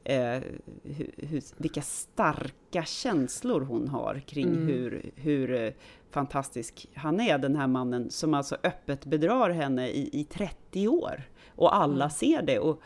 [0.04, 0.42] eh,
[1.16, 4.66] hur, vilka starka känslor hon har kring mm.
[4.66, 5.72] hur, hur eh,
[6.10, 11.22] fantastisk han är, den här mannen som alltså öppet bedrar henne i, i 30 år.
[11.54, 12.10] Och alla mm.
[12.10, 12.58] ser det.
[12.58, 12.82] Och,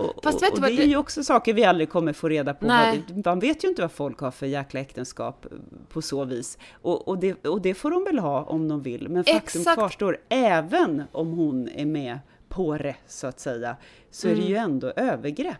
[0.00, 2.54] och, Fast vet och, och det är ju också saker vi aldrig kommer få reda
[2.54, 2.66] på.
[2.66, 5.46] Vad, man vet ju inte vad folk har för jäkla äktenskap
[5.88, 6.58] på så vis.
[6.82, 9.08] Och, och, det, och det får de väl ha om de vill.
[9.08, 9.78] Men faktum Exakt.
[9.78, 13.76] kvarstår, även om hon är med på det, så att säga,
[14.10, 14.38] så mm.
[14.38, 14.70] är det ju mm.
[14.70, 15.56] ändå övergrepp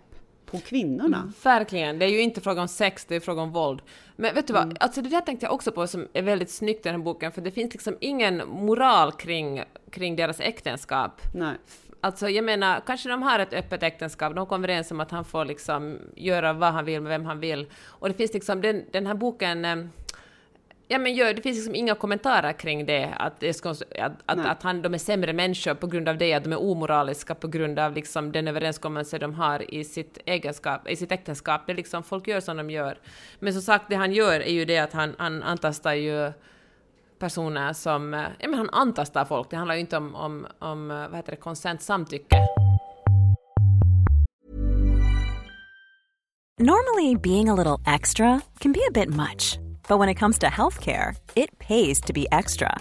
[0.47, 1.19] på kvinnorna.
[1.19, 1.99] Mm, verkligen.
[1.99, 3.83] Det är ju inte fråga om sex, det är fråga om våld.
[4.17, 4.77] Men vet du vad, mm.
[4.81, 7.33] alltså det där tänkte jag också på som är väldigt snyggt i den här boken,
[7.33, 11.21] för det finns liksom ingen moral kring, kring deras äktenskap.
[11.35, 11.55] Nej.
[12.01, 15.25] Alltså jag menar, kanske de har ett öppet äktenskap, de kommer överens om att han
[15.25, 17.67] får liksom göra vad han vill med vem han vill.
[17.87, 19.77] Och det finns liksom, den, den här boken, eh,
[20.89, 24.47] ja men gör, det finns liksom inga kommentarer kring det, att, det ska, att, att,
[24.47, 27.49] att, han, de är sämre människor på grund av det, att de är omoraliska på
[27.49, 31.67] grund av liksom den överenskommelse de har i sitt, egenskap, i sitt äktenskap.
[31.67, 32.99] Det är liksom, folk gör som de gör.
[33.39, 36.33] Men som sagt, det han gör är ju det att han, han antastar ju
[37.21, 40.91] personer som, eh, ja men han antastar folk, det handlar ju inte om, om, om
[40.91, 42.37] eh, vad heter det, konsent, samtycke.
[46.59, 50.47] Normally being a little extra can be a bit much, but when it comes to
[50.47, 52.81] healthcare, it pays to be extra.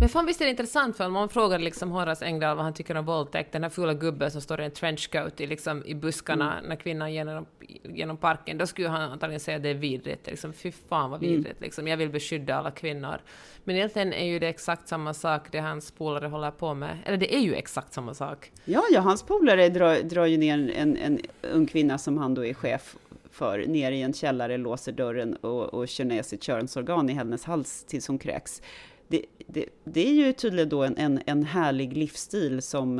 [0.00, 2.74] Men fan visst är det intressant för om man frågar liksom Horace Engdahl vad han
[2.74, 5.94] tycker om våldtäkt, den här fula gubben som står i en trenchcoat i, liksom, i
[5.94, 6.68] buskarna mm.
[6.68, 7.46] när kvinnan genom,
[7.82, 10.26] genom parken, då skulle han antagligen säga att det är vidrigt.
[10.26, 11.34] Liksom, fy fan vad mm.
[11.34, 11.64] vidrigt, mm.
[11.64, 13.16] liksom, jag vill beskydda alla kvinnor.
[13.64, 16.98] Men egentligen är ju det exakt samma sak det hans polare håller på med.
[17.06, 18.52] Eller det är ju exakt samma sak.
[18.64, 22.44] Ja, ja hans polare drar, drar ju ner en, en ung kvinna som han då
[22.44, 22.96] är chef
[23.30, 27.44] för, ner i en källare, låser dörren och, och kör ner sitt könsorgan i hennes
[27.44, 28.62] hals tills hon kräks
[29.08, 32.98] det, det, det, är ju tydligen då en, en, en härlig livsstil som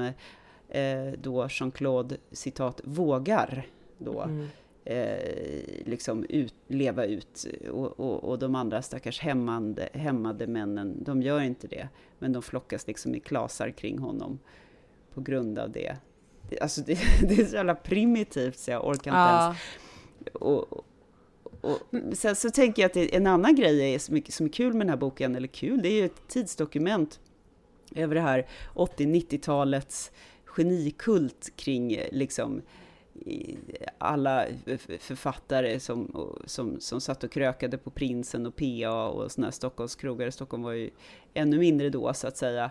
[0.69, 3.67] eh, då Jean-Claude, citat, vågar
[3.99, 4.23] då.
[4.23, 4.49] Mm.
[4.85, 7.47] eh, liksom ut, leva ut.
[7.71, 11.89] Och, och, och, de andra stackars hämmande, hämmade männen, de gör inte det.
[12.19, 14.39] Men de flockas liksom i klasar kring honom
[15.15, 15.97] på grund av det.
[16.51, 19.45] det alltså det, det är så jävla primitivt så jag orkar inte ja.
[19.45, 19.59] ens.
[20.33, 20.85] Och,
[21.65, 24.73] och, mm, sen så tänker jag att en annan grej är som, som är kul
[24.73, 27.21] med den här boken, eller kul, det är ju ett tidsdokument
[27.95, 30.11] över det här 80-90-talets
[30.45, 32.63] genikult kring liksom
[33.99, 34.47] alla
[34.99, 40.31] författare som, som, som satt och krökade på Prinsen och PA och sådana här Stockholmskrogar.
[40.31, 40.91] Stockholm var ju
[41.35, 42.71] ännu mindre då så att säga.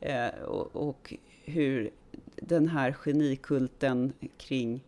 [0.00, 1.90] Eh, och, och, hur
[2.36, 4.84] den här genikulten kring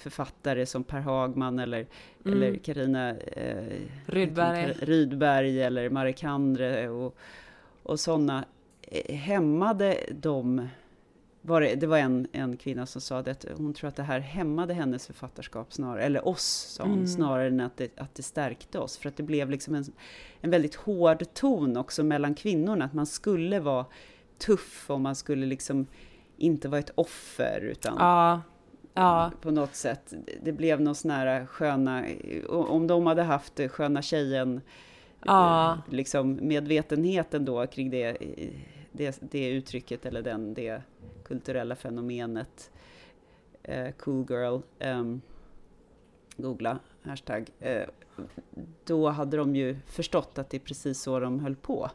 [0.00, 1.86] författare som Per Hagman eller,
[2.24, 2.42] mm.
[2.42, 4.72] eller Carina eh, Rydberg.
[4.72, 7.16] Rydberg eller Marek Andre och,
[7.82, 8.44] och sådana
[8.82, 10.68] eh, hämmade de
[11.46, 14.20] var det, det var en, en kvinna som sa att hon tror att det här
[14.20, 17.06] hämmade hennes författarskap snarare, eller oss, sa hon, mm.
[17.06, 18.96] snarare än att det, att det stärkte oss.
[18.96, 19.84] För att det blev liksom en,
[20.40, 23.86] en väldigt hård ton också mellan kvinnorna, att man skulle vara
[24.38, 25.86] tuff och man skulle liksom
[26.36, 28.42] inte vara ett offer, utan ja.
[28.96, 29.30] Ja.
[29.40, 30.14] på något sätt.
[30.42, 32.04] Det blev någon sån här sköna,
[32.48, 34.60] om de hade haft sköna tjejen,
[35.24, 35.78] ja.
[35.90, 38.16] liksom medvetenheten då kring det,
[38.92, 40.82] det, det uttrycket eller den, det
[41.24, 42.70] kulturella fenomenet
[43.62, 45.20] eh, cool girl, um,
[46.36, 47.82] googla hashtag, eh,
[48.84, 51.90] då hade de ju förstått att det är precis så de höll på.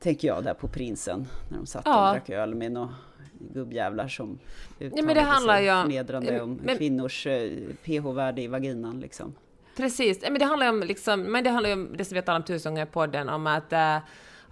[0.00, 2.08] Tänker jag där på Prinsen, när de satt ja.
[2.08, 2.94] och drack öl med några
[3.38, 4.38] gubbjävlar som
[4.78, 7.50] uttalade ja, men det handlar sig förnedrande om men, kvinnors eh,
[7.84, 9.34] pH-värde i vaginan liksom.
[9.76, 12.40] Precis, men det handlar om, liksom, men det handlar om det som vi har talat
[12.40, 13.98] om tusen gånger i podden, om att eh,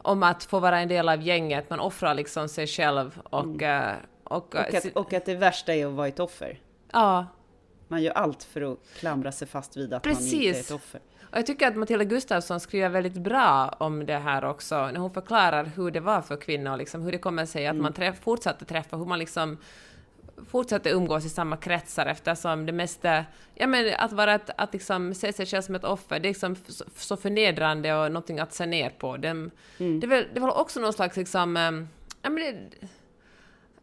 [0.06, 3.44] om att få vara en del av gänget, man offrar liksom sig själv och...
[3.44, 3.88] Mm.
[3.88, 3.94] Eh,
[4.24, 6.60] och, och, att, och att det värsta är att vara ett offer.
[6.92, 7.26] Ja.
[7.88, 10.32] Man gör allt för att klamra sig fast vid att Precis.
[10.32, 11.00] man inte är ett offer.
[11.30, 15.10] Och jag tycker att Matilda Gustafsson skriver väldigt bra om det här också, när hon
[15.10, 17.82] förklarar hur det var för kvinnor, liksom, hur det kommer sig att mm.
[17.82, 19.58] man träff, fortsatte träffa, hur man liksom
[20.48, 25.14] fortsätter umgås i samma kretsar eftersom det mesta, ja men att vara ett, att liksom
[25.14, 26.56] se sig själv som ett offer, det är liksom
[26.96, 29.16] så förnedrande och någonting att se ner på.
[29.16, 29.50] Det, mm.
[29.78, 31.88] det, är det var också någon slags liksom, ehm,
[32.22, 32.88] ja men det,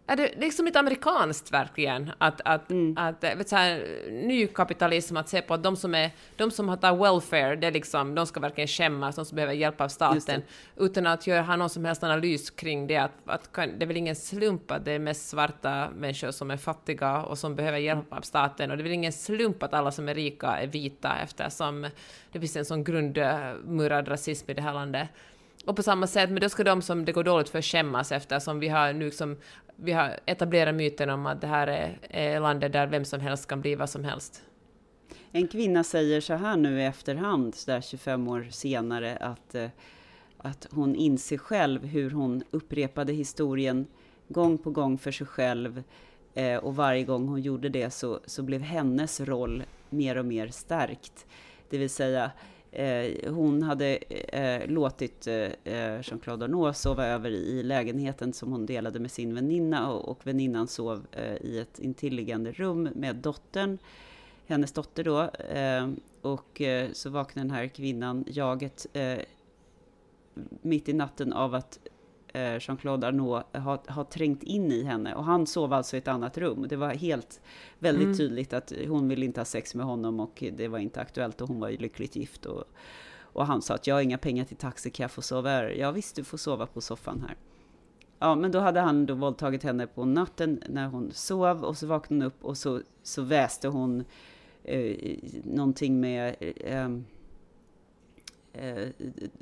[0.07, 2.97] är det, liksom lite amerikanskt verkligen, att, att, mm.
[2.97, 6.69] att vet så här, ny kapitalism, att se på att de som, är, de som
[6.69, 10.41] har welfare, det är liksom, de ska verkligen skämmas, de som behöver hjälp av staten,
[10.77, 13.97] utan att göra, ha någon som helst analys kring det, att, att det är väl
[13.97, 18.13] ingen slump att det är mest svarta människor som är fattiga och som behöver hjälp
[18.13, 21.15] av staten, och det är väl ingen slump att alla som är rika är vita,
[21.23, 21.89] eftersom
[22.31, 25.09] det finns en sån grundmurad rasism i det här landet.
[25.65, 28.59] Och på samma sätt, men då ska de som det går dåligt för skämmas eftersom
[28.59, 29.37] vi har nu liksom
[29.75, 33.47] vi har etablerat myten om att det här är, är landet där vem som helst
[33.47, 34.43] kan bli vad som helst.
[35.31, 39.69] En kvinna säger så här nu i efterhand, så där 25 år senare, att, eh,
[40.37, 43.87] att hon inser själv hur hon upprepade historien
[44.27, 45.83] gång på gång för sig själv.
[46.33, 50.47] Eh, och varje gång hon gjorde det så, så blev hennes roll mer och mer
[50.47, 51.25] stärkt.
[51.69, 52.31] Det vill säga,
[52.75, 55.51] Eh, hon hade eh, låtit eh,
[56.01, 60.67] Jean-Claude Arnault sova över i lägenheten som hon delade med sin väninna och, och väninnan
[60.67, 63.77] sov eh, i ett intilliggande rum med dottern,
[64.45, 65.21] hennes dotter då.
[65.31, 65.89] Eh,
[66.21, 69.19] och eh, så vaknade den här kvinnan, jaget, eh,
[70.61, 71.79] mitt i natten av att
[72.33, 75.15] Jean-Claude Arnault har, har trängt in i henne.
[75.15, 76.65] Och han sov alltså i ett annat rum.
[76.69, 77.41] Det var helt
[77.79, 78.17] väldigt mm.
[78.17, 81.47] tydligt att hon ville inte ha sex med honom och det var inte aktuellt och
[81.47, 82.45] hon var ju lyckligt gift.
[82.45, 82.63] Och,
[83.19, 85.69] och han sa att jag har inga pengar till taxi, kan jag få sova här?
[85.69, 87.37] Ja visst, du får sova på soffan här.
[88.19, 91.87] Ja, men då hade han då våldtagit henne på natten när hon sov och så
[91.87, 94.03] vaknade hon upp och så, så väste hon
[94.63, 96.89] eh, någonting med eh,
[98.53, 98.87] eh,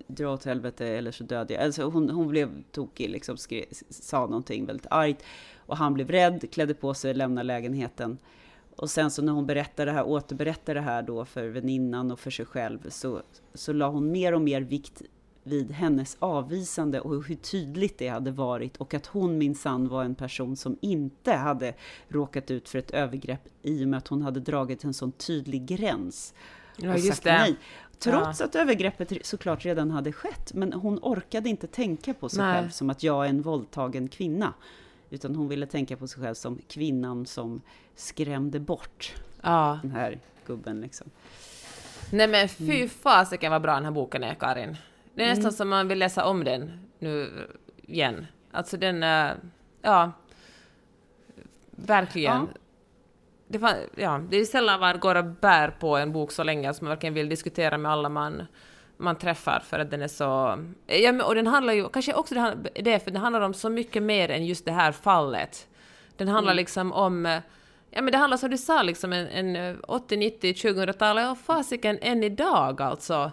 [0.08, 1.64] dra åt helvete eller så dödar jag.
[1.64, 5.24] Alltså hon, hon blev tokig, liksom skrev, sa någonting väldigt argt.
[5.56, 8.18] Och han blev rädd, klädde på sig, lämnade lägenheten.
[8.76, 12.20] Och sen så när hon berättar det här, återberättar det här då för väninnan och
[12.20, 13.22] för sig själv, så,
[13.54, 15.02] så la hon mer och mer vikt
[15.44, 20.16] vid hennes avvisande och hur tydligt det hade varit och att hon minsann var en
[20.16, 21.74] person som inte hade
[22.08, 25.66] råkat ut för ett övergrepp i och med att hon hade dragit en sån tydlig
[25.66, 26.34] gräns.
[26.78, 27.32] Ja, just det.
[27.32, 27.56] Nej.
[28.02, 28.46] Trots ja.
[28.46, 30.54] att övergreppet såklart redan hade skett.
[30.54, 32.56] Men hon orkade inte tänka på sig Nej.
[32.56, 34.54] själv som att jag är en våldtagen kvinna.
[35.10, 37.62] Utan hon ville tänka på sig själv som kvinnan som
[37.96, 39.80] skrämde bort ja.
[39.82, 40.82] den här gubben.
[40.82, 41.10] Liksom.
[42.12, 42.90] Nej men fy mm.
[42.90, 44.78] fasiken vad bra den här boken är, Karin.
[45.14, 45.52] Det är nästan mm.
[45.52, 47.48] som man vill läsa om den nu
[47.82, 48.28] igen.
[48.52, 49.02] Alltså den,
[49.82, 50.12] ja,
[51.72, 52.48] verkligen.
[52.52, 52.61] Ja
[53.52, 56.74] det, var, ja, det är sällan man går och bär på en bok så länge
[56.74, 58.44] som man verkligen vill diskutera med alla man,
[58.98, 60.58] man träffar för att den är så...
[60.88, 62.36] Ja, och den handlar ju, kanske också
[62.74, 65.68] det, för den handlar om så mycket mer än just det här fallet.
[66.18, 66.62] Den handlar mm.
[66.62, 67.42] liksom om...
[67.94, 72.00] Ja men det handlar som du sa liksom en, en 80, 90, 2000-talet och fasiken
[72.02, 73.32] än idag alltså.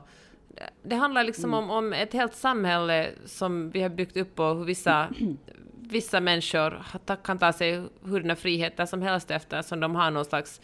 [0.83, 1.64] Det handlar liksom mm.
[1.64, 5.09] om, om ett helt samhälle som vi har byggt upp och hur vissa
[5.93, 6.82] vissa människor
[7.24, 10.61] kan ta sig hurdana friheter som helst eftersom de har någon slags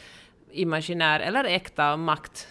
[0.51, 2.49] imaginär eller äkta makt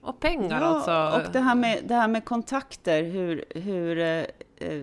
[0.00, 1.18] och pengar ja, alltså.
[1.18, 4.24] Och det här med, det här med kontakter, hur, hur eh,
[4.56, 4.82] eh,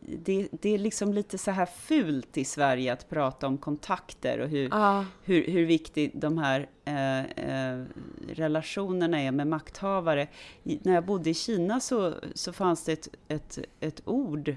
[0.00, 4.48] det, det, är liksom lite så här fult i Sverige att prata om kontakter och
[4.48, 5.04] hur, ah.
[5.24, 7.84] hur, hur viktigt de här eh, eh,
[8.28, 10.28] relationerna är med makthavare.
[10.62, 14.56] när jag bodde i Kina så, så fanns det ett, ett, ett ord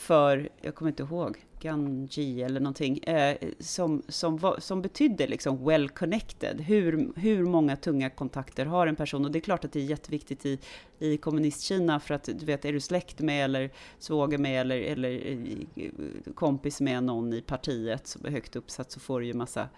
[0.00, 5.64] för, jag kommer inte ihåg, Ganji eller någonting, eh, som, som, var, som betydde liksom
[5.64, 6.60] well connected.
[6.60, 9.24] Hur, hur många tunga kontakter har en person?
[9.24, 10.58] Och det är klart att det är jätteviktigt i,
[10.98, 15.36] i kommunistkina för att du vet, är du släkt med eller svåger med eller, eller
[16.34, 19.68] kompis med någon i partiet som är högt uppsatt så får du ju massa,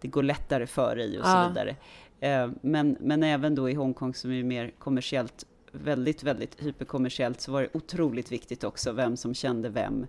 [0.00, 1.48] det går lättare för dig och så ja.
[1.48, 1.76] vidare.
[2.20, 5.46] Eh, men, men även då i Hongkong som är mer kommersiellt
[5.76, 10.06] väldigt, väldigt hyperkommersiellt så var det otroligt viktigt också vem som kände vem.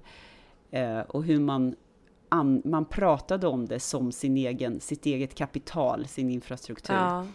[0.71, 1.75] Eh, och hur man,
[2.29, 6.95] an, man pratade om det som sin egen, sitt eget kapital, sin infrastruktur.
[6.95, 7.25] Ja.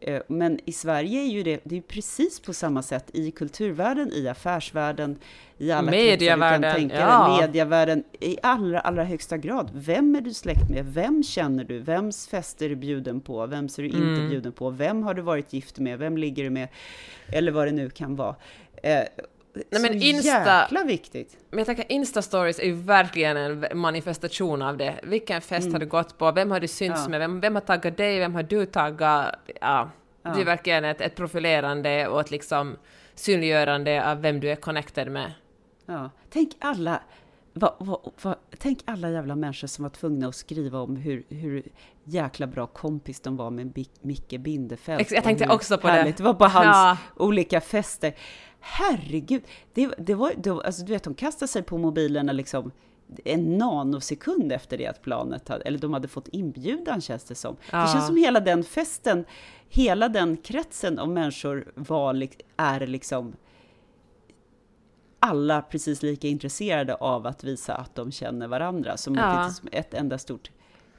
[0.00, 4.12] Eh, men i Sverige är ju det, det är precis på samma sätt i kulturvärlden,
[4.12, 5.18] i affärsvärlden,
[5.58, 7.38] i alla medievärlden, du kan tänka ja.
[7.40, 9.70] medievärlden, i allra, allra högsta grad.
[9.74, 10.84] Vem är du släkt med?
[10.86, 11.78] Vem känner du?
[11.78, 13.46] Vems fest är du bjuden på?
[13.46, 14.08] Vems är du mm.
[14.08, 14.70] inte bjuden på?
[14.70, 15.98] Vem har du varit gift med?
[15.98, 16.68] Vem ligger du med?
[17.28, 18.36] Eller vad det nu kan vara.
[19.52, 21.36] Nej, men Insta, jäkla viktigt.
[21.50, 25.00] Men jag tänker Insta-stories är ju verkligen en manifestation av det.
[25.02, 25.72] Vilken fest mm.
[25.72, 26.32] har du gått på?
[26.32, 27.08] Vem har du synts ja.
[27.08, 27.20] med?
[27.20, 28.18] Vem, vem har taggat dig?
[28.18, 29.34] Vem har du taggat?
[29.60, 29.90] Ja,
[30.22, 30.30] ja.
[30.34, 32.76] det är verkligen ett, ett profilerande och ett liksom
[33.14, 35.32] synliggörande av vem du är connected med.
[35.86, 36.10] Ja.
[36.30, 37.00] Tänk alla,
[37.52, 41.62] va, va, va, tänk alla jävla människor som var tvungna att skriva om hur, hur
[42.04, 45.06] jäkla bra kompis de var med Micke Bindefeld.
[45.10, 46.14] Jag tänkte också på det.
[46.16, 46.96] Det var på hans ja.
[47.16, 48.14] olika fester
[48.60, 49.42] herregud,
[49.74, 52.72] det, det var, det, alltså du vet, de kastade sig på mobilerna liksom
[53.24, 57.56] en nanosekund efter det att planet hade, eller de hade fått inbjudan känns det som.
[57.72, 57.82] Ja.
[57.82, 59.24] Det känns som hela den festen,
[59.68, 63.32] hela den kretsen av människor var, är liksom
[65.18, 69.48] alla precis lika intresserade av att visa att de känner varandra, som ja.
[69.48, 70.50] ett, ett enda stort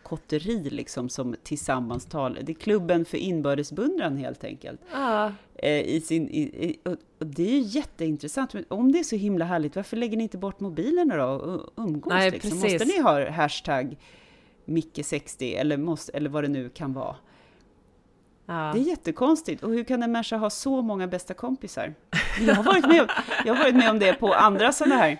[0.03, 2.41] kotteri liksom som tillsammans talar.
[2.41, 4.81] Det är klubben för inbördesbundran helt enkelt.
[4.91, 5.31] Ja.
[5.61, 6.79] Eh, I sin, i,
[7.19, 8.53] och det är ju jätteintressant.
[8.53, 11.73] Men om det är så himla härligt, varför lägger ni inte bort mobilerna då och
[11.83, 12.13] umgås?
[12.13, 12.59] Nej, liksom?
[12.59, 13.97] Måste ni ha hashtag
[14.65, 17.15] Micke60 eller, måste, eller vad det nu kan vara?
[18.45, 18.71] Ja.
[18.73, 19.63] Det är jättekonstigt.
[19.63, 21.93] Och hur kan en människa ha så många bästa kompisar?
[22.41, 23.09] Jag har varit med,
[23.45, 25.17] jag har varit med om det på andra sådana här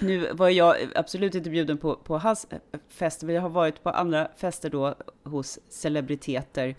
[0.00, 3.82] nu var jag absolut inte bjuden på, på hans eh, fest, men jag har varit
[3.82, 4.94] på andra fester då
[5.24, 6.76] hos celebriteter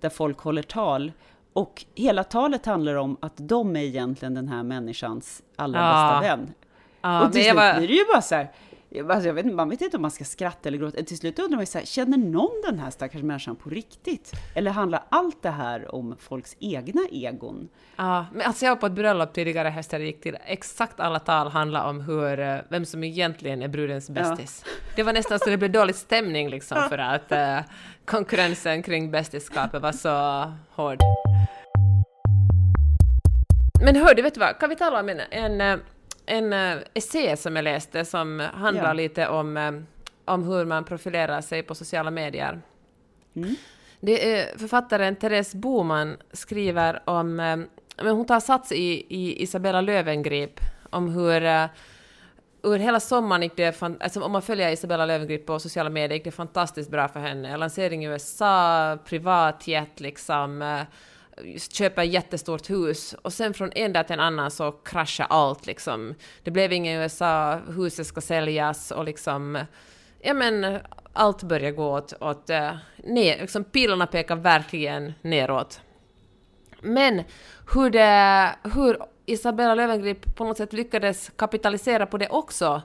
[0.00, 1.12] där folk håller tal.
[1.58, 5.92] Och hela talet handlar om att de är egentligen den här människans allra ja.
[5.92, 6.54] bästa vän.
[7.00, 7.78] Ja, och till slut var...
[7.78, 8.48] blir det ju bara så här,
[8.96, 11.02] Alltså jag vet, man vet inte om man ska skratta eller gråta.
[11.02, 14.32] Till slut undrar man ju så här, känner någon den här stackars människan på riktigt?
[14.54, 17.68] Eller handlar allt det här om folks egna egon?
[17.96, 21.00] Ja, men alltså jag var på ett bröllop tidigare höst där det gick till exakt
[21.00, 24.64] alla tal handlar om hur, eh, vem som egentligen är brudens bästis.
[24.66, 24.72] Ja.
[24.96, 27.72] Det var nästan så det blev dålig stämning liksom för att uh,
[28.04, 30.98] konkurrensen kring bästiskapet var så hård.
[33.84, 35.78] Men hör du, vet du vad, kan vi tala om en, en eh,
[36.28, 38.92] en uh, essä som jag läste som handlar ja.
[38.92, 39.82] lite om, uh,
[40.24, 42.60] om hur man profilerar sig på sociala medier.
[43.36, 43.54] Mm.
[44.00, 47.56] Det är författaren Therese Boman skriver om, uh,
[47.96, 50.60] men hon tar sats i, i Isabella Löwengrip,
[50.90, 51.68] om hur
[52.62, 56.24] ur hela sommaren gick det, alltså om man följer Isabella Löwengrip på sociala medier gick
[56.24, 57.56] det fantastiskt bra för henne.
[57.56, 60.84] Lansering i USA, privatjet liksom,
[61.72, 65.66] köpa ett jättestort hus och sen från en dag till en annan så kraschar allt
[65.66, 66.14] liksom.
[66.42, 69.64] Det blev inget USA, huset ska säljas och liksom,
[70.20, 70.78] ja men
[71.12, 75.80] allt börjar gå åt, åt eh, ner, liksom pilarna pekar verkligen neråt.
[76.80, 77.22] Men
[77.74, 82.82] hur, det, hur Isabella Löwengrip på något sätt lyckades kapitalisera på det också,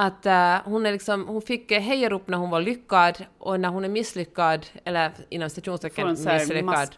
[0.00, 3.84] att uh, hon, är liksom, hon fick hejarop när hon var lyckad och när hon
[3.84, 6.96] är misslyckad, eller inom citationstecken misslyckad.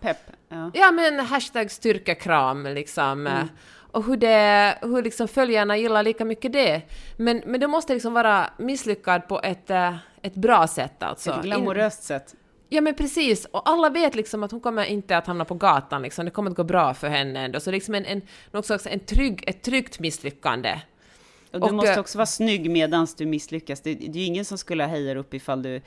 [0.48, 0.70] Ja.
[0.74, 3.26] ja men hashtag styrkekram liksom.
[3.26, 3.48] Mm.
[3.92, 6.82] Och hur, det, hur liksom följarna gillar lika mycket det.
[7.16, 11.30] Men, men det måste liksom vara misslyckad på ett, eh, ett bra sätt alltså.
[11.30, 12.34] Ett glamoröst sätt.
[12.68, 16.02] Ja men precis, och alla vet liksom att hon kommer inte att hamna på gatan
[16.02, 18.86] liksom, det kommer att gå bra för henne ändå, så liksom en, en, något slags
[18.86, 20.80] en trygg, ett tryggt misslyckande.
[21.52, 23.80] Och du och, måste eh, också vara snygg medan du misslyckas.
[23.80, 25.82] Det, det är ju ingen som skulle heja upp ifall du eh,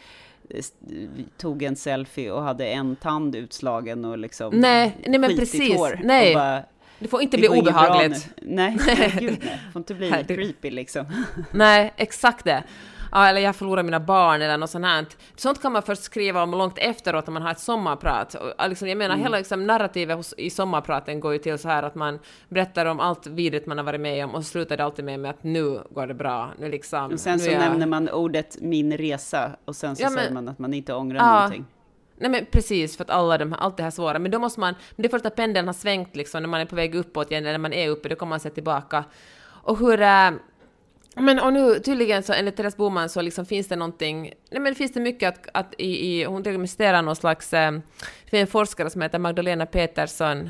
[1.38, 5.76] tog en selfie och hade en tand utslagen och liksom Nej, nej men precis.
[5.76, 6.34] Hår nej.
[6.34, 6.64] Bara,
[7.00, 8.30] det får inte det bli obehagligt.
[8.42, 9.60] Nej, nej, gud nej.
[9.66, 11.06] Det får inte bli creepy liksom.
[11.52, 12.64] Nej, exakt det
[13.14, 15.06] ah, eller jag förlorar mina barn eller något sånt här.
[15.36, 18.36] Sånt kan man först skriva om långt efteråt om man har ett sommarprat.
[18.36, 19.24] Och, liksom, jag menar, mm.
[19.24, 23.00] hela liksom, narrativet hos, i sommarpraten går ju till så här att man berättar om
[23.00, 25.44] allt vidrigt man har varit med om och så slutar det alltid med, med att
[25.44, 26.52] nu går det bra.
[26.60, 27.60] Nu liksom, och sen så jag...
[27.60, 30.94] nämner man ordet min resa och sen så ja, men, säger man att man inte
[30.94, 31.66] ångrar ah, någonting.
[32.18, 34.20] Nej men precis, för att alla de, allt det här svåra.
[34.20, 36.66] Men då måste man, det är först när pendeln har svängt liksom, när man är
[36.66, 39.04] på väg uppåt igen, eller när man är uppe, då kommer man se tillbaka.
[39.64, 40.32] Och hur, äh,
[41.16, 44.76] men och nu tydligen så enligt Therese Boman så liksom finns det någonting, nej men
[44.76, 47.82] finns det mycket att, att i, i hon diagnostiserar någon slags, det
[48.26, 50.50] finns en forskare som heter Magdalena Petersson.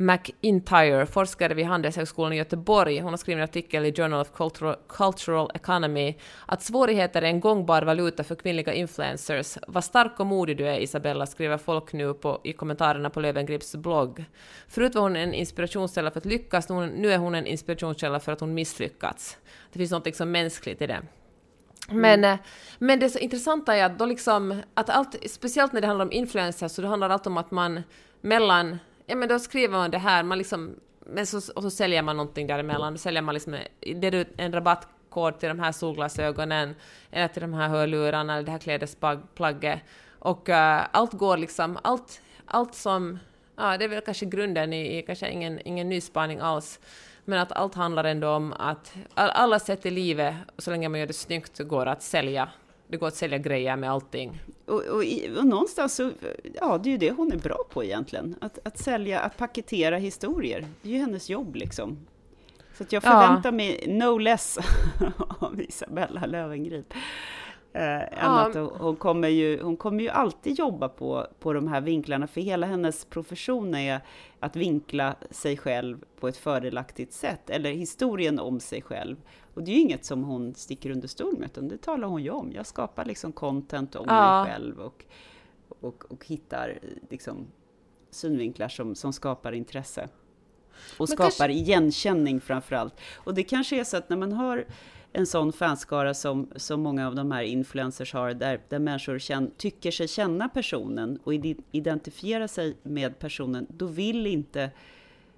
[0.00, 4.76] McIntyre, forskare vid Handelshögskolan i Göteborg, hon har skrivit en artikel i Journal of Cultural,
[4.88, 6.14] Cultural Economy,
[6.46, 9.58] att svårigheter är en gångbar valuta för kvinnliga influencers.
[9.68, 13.76] Vad stark och modig du är, Isabella, skriver folk nu på, i kommentarerna på Lövengrips
[13.76, 14.24] blogg.
[14.68, 18.40] Förut var hon en inspirationskälla för att lyckas, nu är hon en inspirationskälla för att
[18.40, 19.38] hon misslyckats.
[19.72, 21.02] Det finns något liksom mänskligt i det.
[21.90, 22.38] Men, mm.
[22.78, 26.12] men det så intressanta är att då liksom, att allt, speciellt när det handlar om
[26.12, 27.82] influencers, så det handlar allt om att man
[28.20, 28.78] mellan
[29.08, 32.16] ja men då skriver man det här, man liksom, men så, och så säljer man
[32.16, 33.56] någonting däremellan, då säljer man liksom,
[33.96, 36.74] det är en rabattkod till de här solglasögonen,
[37.10, 39.80] eller till de här hörlurarna, eller det här klädesplagget.
[40.18, 43.18] Och uh, allt går liksom, allt, allt som,
[43.56, 46.80] ja det är väl kanske grunden i, i kanske ingen, ingen ny spaning alls,
[47.24, 51.06] men att allt handlar ändå om att alla sätt i livet, så länge man gör
[51.06, 52.48] det snyggt, går att sälja
[52.88, 54.40] det går att sälja grejer med allting.
[54.66, 55.04] Och, och,
[55.38, 56.10] och, någonstans så,
[56.54, 58.34] ja, det är ju det hon är bra på egentligen.
[58.40, 60.66] Att, att sälja, att paketera historier.
[60.82, 61.98] Det är ju hennes jobb liksom.
[62.78, 63.52] Så jag förväntar ja.
[63.52, 64.58] mig no less
[65.38, 66.94] av Isabella Löwengrip.
[67.72, 68.50] Eh, ja.
[68.78, 72.66] hon, kommer ju, hon kommer ju alltid jobba på, på de här vinklarna, för hela
[72.66, 74.00] hennes profession är
[74.40, 79.16] att vinkla sig själv på ett fördelaktigt sätt, eller historien om sig själv.
[79.54, 82.22] Och det är ju inget som hon sticker under stol med, utan det talar hon
[82.22, 82.52] ju om.
[82.52, 84.44] Jag skapar liksom content om ja.
[84.44, 85.04] mig själv och,
[85.80, 86.78] och, och hittar
[87.10, 87.46] liksom
[88.10, 90.08] synvinklar som, som skapar intresse.
[90.98, 91.52] Och Men skapar kanske...
[91.52, 93.00] igenkänning framför allt.
[93.14, 94.64] Och det kanske är så att när man har
[95.12, 99.50] en sån fanskara som, som många av de här influencers har, där, där människor känn,
[99.56, 101.34] tycker sig känna personen och
[101.72, 104.70] identifiera sig med personen, då vill inte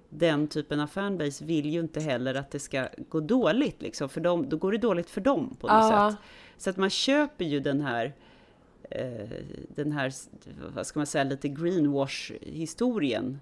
[0.09, 4.21] den typen av fanbase vill ju inte heller att det ska gå dåligt, liksom, för
[4.21, 6.11] dem, då går det dåligt för dem på något ja.
[6.11, 6.19] sätt.
[6.57, 8.13] Så att man köper ju den här,
[8.89, 9.29] eh,
[9.75, 10.13] den här,
[10.75, 13.39] vad ska man säga, lite greenwash-historien.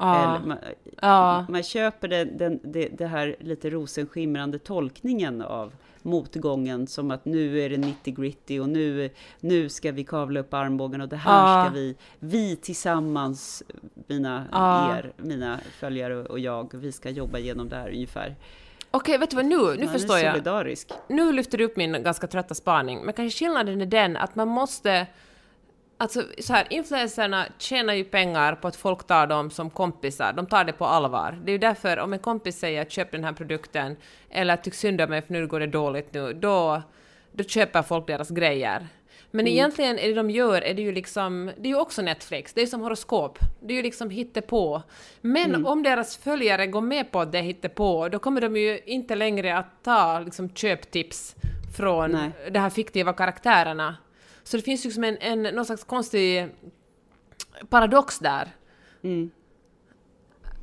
[0.00, 0.40] Ja.
[0.46, 0.58] Man,
[1.02, 1.46] ja.
[1.48, 5.72] man, köper den, den, det, det här lite rosenskimrande tolkningen av
[6.02, 10.54] motgången som att nu är det 90 gritty och nu, nu ska vi kavla upp
[10.54, 11.64] armbågen och det här ja.
[11.64, 13.62] ska vi, vi tillsammans,
[14.06, 14.96] mina, ja.
[14.96, 18.36] er, mina följare och jag, vi ska jobba igenom det här ungefär.
[18.90, 20.76] Okej, vet du vad nu, nu man förstår jag.
[21.08, 24.48] Nu lyfter du upp min ganska trötta spaning, men kanske skillnaden är den att man
[24.48, 25.06] måste
[26.00, 30.46] Alltså så här, influencerna tjänar ju pengar på att folk tar dem som kompisar, de
[30.46, 31.38] tar det på allvar.
[31.44, 33.96] Det är ju därför om en kompis säger att köp den här produkten,
[34.30, 36.82] eller tyck synd om mig för nu går det dåligt nu, då,
[37.32, 38.86] då köper folk deras grejer.
[39.30, 39.52] Men mm.
[39.52, 42.62] egentligen är det de gör är det ju liksom, det är ju också Netflix, det
[42.62, 44.82] är som horoskop, det är ju liksom hittepå.
[45.20, 45.66] Men mm.
[45.66, 49.14] om deras följare går med på att det är hittepå, då kommer de ju inte
[49.14, 51.36] längre att ta liksom köptips
[51.76, 52.30] från Nej.
[52.50, 53.96] de här fiktiva karaktärerna
[54.50, 56.48] så det finns liksom en, en någon slags konstig
[57.68, 58.48] paradox där.
[59.02, 59.30] Mm.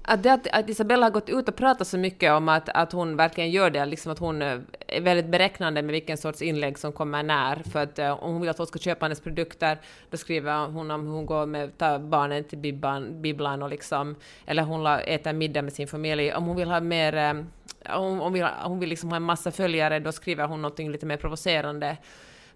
[0.02, 2.92] Att, det, att, att, Isabella har gått ut och pratat så mycket om att, att
[2.92, 6.92] hon verkligen gör det, liksom att hon är väldigt beräknande med vilken sorts inlägg som
[6.92, 7.56] kommer när.
[7.56, 9.78] För att uh, om hon vill att folk ska köpa hennes produkter,
[10.10, 14.16] då skriver hon om hur hon går med, tar barnen till bibblan, bibblan och liksom,
[14.46, 16.34] eller hon äter middag med sin familj.
[16.34, 17.48] Om hon vill ha mer, um,
[17.96, 21.06] om, hon vill, hon vill liksom ha en massa följare, då skriver hon något lite
[21.06, 21.98] mer provocerande.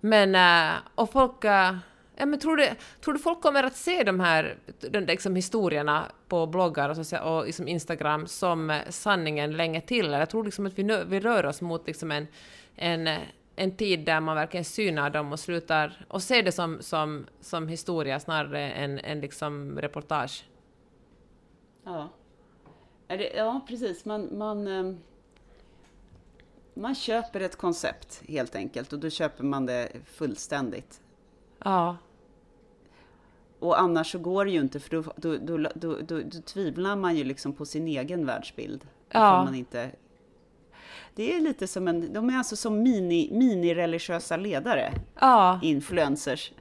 [0.01, 1.43] Men, eh, och folk...
[1.43, 1.75] Eh,
[2.15, 2.67] ja, men tror, du,
[3.01, 7.27] tror du folk kommer att se de här de, liksom, historierna på bloggar och, social,
[7.27, 10.05] och liksom Instagram som eh, sanningen länge till?
[10.05, 12.27] Eller jag tror liksom att vi, vi rör oss mot liksom en,
[12.75, 13.09] en,
[13.55, 17.67] en tid där man verkligen synar dem och slutar och ser det som, som, som
[17.67, 20.45] historia snarare än, än liksom reportage.
[21.83, 22.09] Ja.
[23.07, 24.05] Det, ja, precis.
[24.05, 24.67] Man, man,
[26.73, 31.01] man köper ett koncept helt enkelt och då köper man det fullständigt.
[31.63, 31.97] Ja.
[33.59, 37.23] och annars så går det ju inte, för då, då, då, då, tvivlar man ju
[37.23, 38.87] liksom på sin egen världsbild.
[39.09, 39.43] Ja.
[39.43, 39.91] Man inte...
[41.15, 46.51] Det är lite som en, de är alltså som mini, mini-religiösa ledare, Ja, influencers.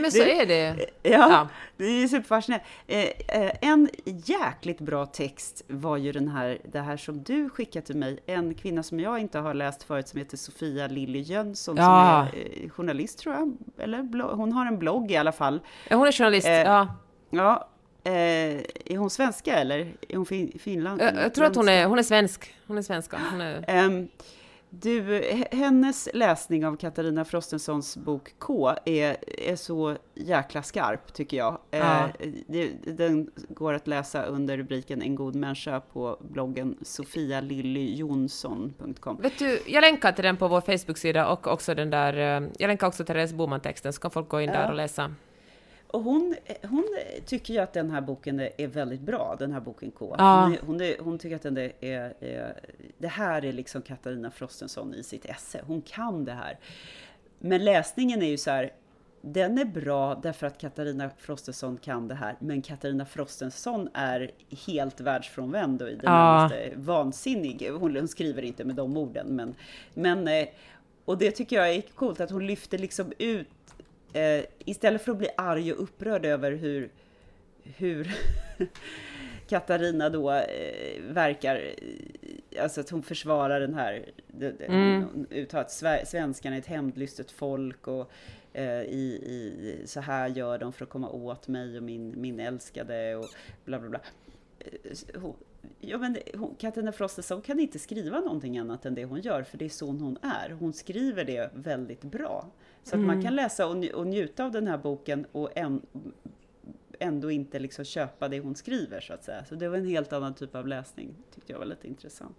[0.00, 0.76] Men så Det- är det.
[1.02, 1.48] Ja, Ja.
[1.76, 2.64] det är superfascinerande.
[2.86, 7.86] Eh, eh, en jäkligt bra text var ju den här, det här som du skickade
[7.86, 8.18] till mig.
[8.26, 12.26] En kvinna som jag inte har läst förut som heter Sofia Lilly Jönsson Ja.
[12.30, 13.56] som är eh, journalist tror jag.
[13.78, 15.60] Eller hon har en blogg i alla fall.
[15.88, 16.94] Ja, Hon är journalist, Eh, ja.
[17.30, 17.68] Ja,
[18.04, 21.00] eh, är hon svenska eller är hon fin, Finland?
[21.00, 22.54] Jag, jag tror att hon är, hon är svensk.
[22.66, 23.18] Hon är svenska.
[23.30, 24.08] Hon är, Ehm,
[24.80, 25.22] du,
[25.52, 31.58] hennes läsning av Katarina Frostensons bok K är, är så jäkla skarp tycker jag.
[31.70, 32.08] Ja.
[32.18, 39.16] Eh, det, den går att läsa under rubriken En god människa på bloggen sofialillyjonsson.com.
[39.22, 42.68] Vet du, jag länkar till den på vår Facebook-sida och också den där, eh, jag
[42.68, 44.68] länkar också till Therese Boman-texten så kan folk gå in där Ja.
[44.68, 45.14] och läsa.
[45.94, 46.84] Och hon, hon
[47.26, 50.14] tycker ju att den här boken är väldigt bra, den här boken K.
[50.18, 50.42] Ja.
[50.44, 52.54] Hon, hon, är, hon tycker att den är, är.
[52.98, 55.60] Det här är liksom Katarina Frostenson i sitt esse.
[55.66, 56.58] Hon kan det här.
[57.38, 58.72] Men läsningen är ju så här,
[59.20, 64.30] den är bra därför att Katarina Frostenson kan det här, men Katarina Frostenson är
[64.66, 66.50] helt världsfrånvänd och i det Ja.
[66.76, 67.70] vansinnig.
[67.78, 69.54] Hon, hon skriver inte med de orden, men,
[69.94, 70.48] men eh,
[71.04, 73.48] och det tycker jag är coolt att hon lyfter liksom ut
[74.14, 76.90] eh, istället för att bli arg och upprörd över hur,
[77.76, 78.14] hur
[79.48, 84.04] Katarina då eh, verkar, eh, alltså att hon försvarar den här,
[84.68, 85.04] Mm.
[85.68, 88.10] sve- svenskarna är ett hämndlystet folk och
[88.52, 92.40] eh, i, i, så här gör de för att komma åt mig och min, min
[92.40, 93.26] älskade och
[93.64, 94.00] bla bla bla.
[94.58, 95.34] Eh, Hon,
[95.88, 99.58] ja, men hon, Katarina Frostenson kan inte skriva någonting annat än det hon gör, för
[99.58, 100.50] det är så hon är.
[100.50, 102.46] Hon skriver det väldigt bra.
[102.82, 105.82] Så att man kan läsa och, nj- och njuta av den här boken och en,
[106.98, 109.44] ändå inte liksom köpa det hon skriver, så att säga.
[109.44, 112.36] Så det var en helt annan typ av läsning, tyckte jag var lite intressant.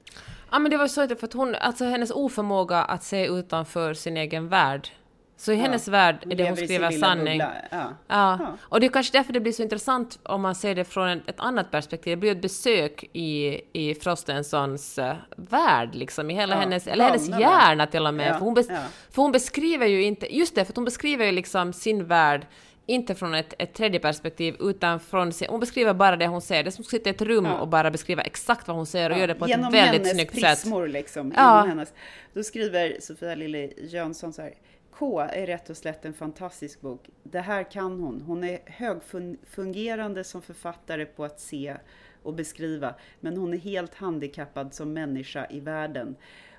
[0.51, 4.17] Ja men det var så för att hon, alltså hennes oförmåga att se utanför sin
[4.17, 4.89] egen värld.
[5.37, 7.39] Så i hennes värld är det hon lever skriver sanning.
[7.39, 7.51] Ja.
[7.71, 7.93] Ja.
[8.07, 8.57] Ja.
[8.61, 11.39] och det är kanske därför det blir så intressant om man ser det från ett
[11.39, 12.11] annat perspektiv.
[12.11, 17.03] Det blir ett besök i, i Frostensons uh, värld, liksom, i hela Ja, hennes, eller
[17.05, 18.27] hennes hjärna till och med.
[18.29, 18.79] Ja, För, hon bes, ja.
[19.11, 22.47] för hon beskriver ju inte, just det, för hon beskriver ju liksom sin värld
[22.87, 26.63] inte från ett, ett tredje perspektiv, utan från sin, hon beskriver bara det hon ser.
[26.63, 27.53] Det är som att sitta i ett rum Ja.
[27.59, 30.33] och bara beskriva exakt vad hon ser och gör det på Genom ett väldigt snyggt
[30.33, 30.41] sätt.
[30.43, 31.33] prismor liksom.
[31.35, 31.55] Ja.
[31.55, 31.93] Genom hennes.
[32.33, 34.53] Då skriver Sofia Lille Jönsson så här.
[34.97, 37.09] K är rätt och slätt en fantastisk bok.
[37.23, 38.21] Det här kan hon.
[38.21, 41.77] Hon är högfungerande som författare på att se
[42.23, 46.15] och beskriva, men hon är helt handikappad som människa i världen.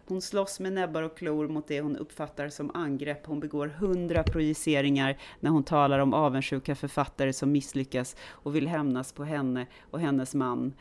[0.09, 3.27] Hon slåss med näbbar och klor mot det hon uppfattar som angrepp.
[3.27, 9.13] Hon begår hundra projiceringar när hon talar om avundsjuka författare som misslyckas och vill hämnas
[9.13, 10.75] på henne och hennes man.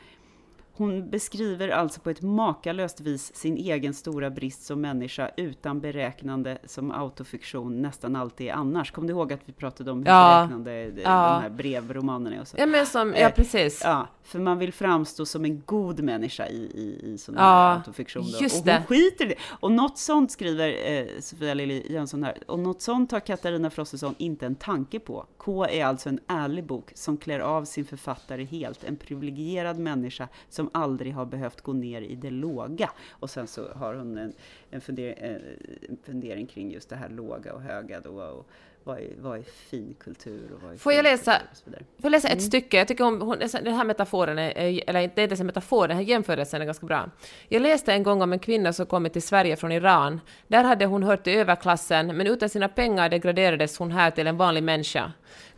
[0.76, 6.58] Hon beskriver alltså på ett makalöst vis sin egen stora brist som människa utan beräknande
[6.64, 8.90] som autofiktion nästan alltid är annars.
[8.90, 10.38] Kommer du ihåg att vi pratade om hur Ja.
[10.38, 11.38] beräknande eh, de Ja.
[11.42, 12.56] här brevromanerna är och så?
[12.58, 13.80] Ja, men som, ja Eh, precis.
[13.84, 17.76] Ja, för man vill framstå som en god människa i, i, i sån Ja, här
[17.76, 18.22] autofiktion.
[18.32, 18.38] Då.
[18.42, 18.86] just och hon det.
[18.88, 19.34] skiter i det.
[19.60, 24.14] Och något sånt skriver eh, Sofia Lilly Jönsson här, och något sånt har Katarina Frostenson
[24.18, 25.26] inte en tanke på.
[25.38, 28.84] K är alltså en ärlig bok som klär av sin författare helt.
[28.84, 32.90] En privilegierad människa som aldrig har behövt gå ner i det låga.
[33.10, 34.32] Och sen så har hon en,
[34.70, 38.22] en, funder, eh, en fundering kring just det här låga och höga då.
[38.22, 38.48] Och
[38.84, 41.42] vad är, vad är fin kultur och vad är Får jag läsa-.
[41.64, 42.46] Får jag läsa ett Mm.
[42.46, 42.76] stycke?
[42.76, 44.50] Jag tycker om hon, den här metaforen, är,
[44.86, 47.10] eller inte det är inte ens en metafor, den här jämförelsen är ganska bra.
[47.48, 50.20] Jag läste en gång om en kvinna som kommit till Sverige från Iran.
[50.48, 54.36] Där hade hon hört till överklassen, men utan sina pengar degraderades hon här till en
[54.36, 55.12] vanlig människa.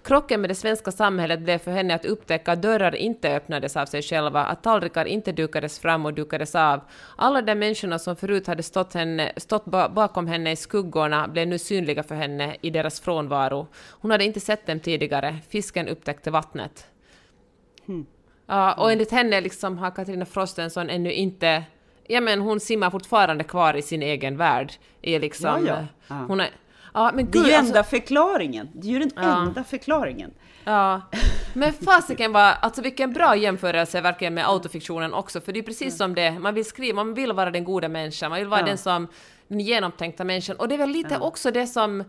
[0.08, 3.86] Krocken med det svenska samhället blev för henne att upptäcka att dörrar inte öppnades av
[3.86, 6.80] sig själva, att tallrikar inte dukades fram och dukades av.
[7.16, 11.48] Alla de människorna som förut hade stått, henne, stått ba- bakom henne i skuggorna blev
[11.48, 13.66] nu synliga för henne i deras frånvaro.
[13.90, 15.38] Hon hade inte sett dem tidigare.
[15.48, 16.86] Fisken upptäckte vattnet.
[18.46, 21.64] Ja, och enligt henne liksom har Katarina Frostenson ännu inte...
[22.06, 24.72] Ja, men hon simmar fortfarande kvar i sin egen värld.
[25.02, 25.86] Är liksom, Ja, ja.
[26.08, 26.24] Ja.
[26.28, 26.48] Hon är,
[26.94, 28.68] ja, men Det är gud, ju alltså- enda förklaringen.
[28.72, 29.42] Det är ju den Ja.
[29.42, 30.30] enda förklaringen.
[30.64, 31.00] Ja,
[31.54, 35.96] men fasiken var, alltså vilken bra jämförelse verkligen med autofiktionen också, för det är precis
[35.96, 38.66] som det, man vill skriva, man vill vara den goda människan, man vill vara Ja.
[38.66, 39.08] den som,
[39.48, 41.20] den genomtänkta människan, och det är väl lite Ja.
[41.20, 42.04] också det som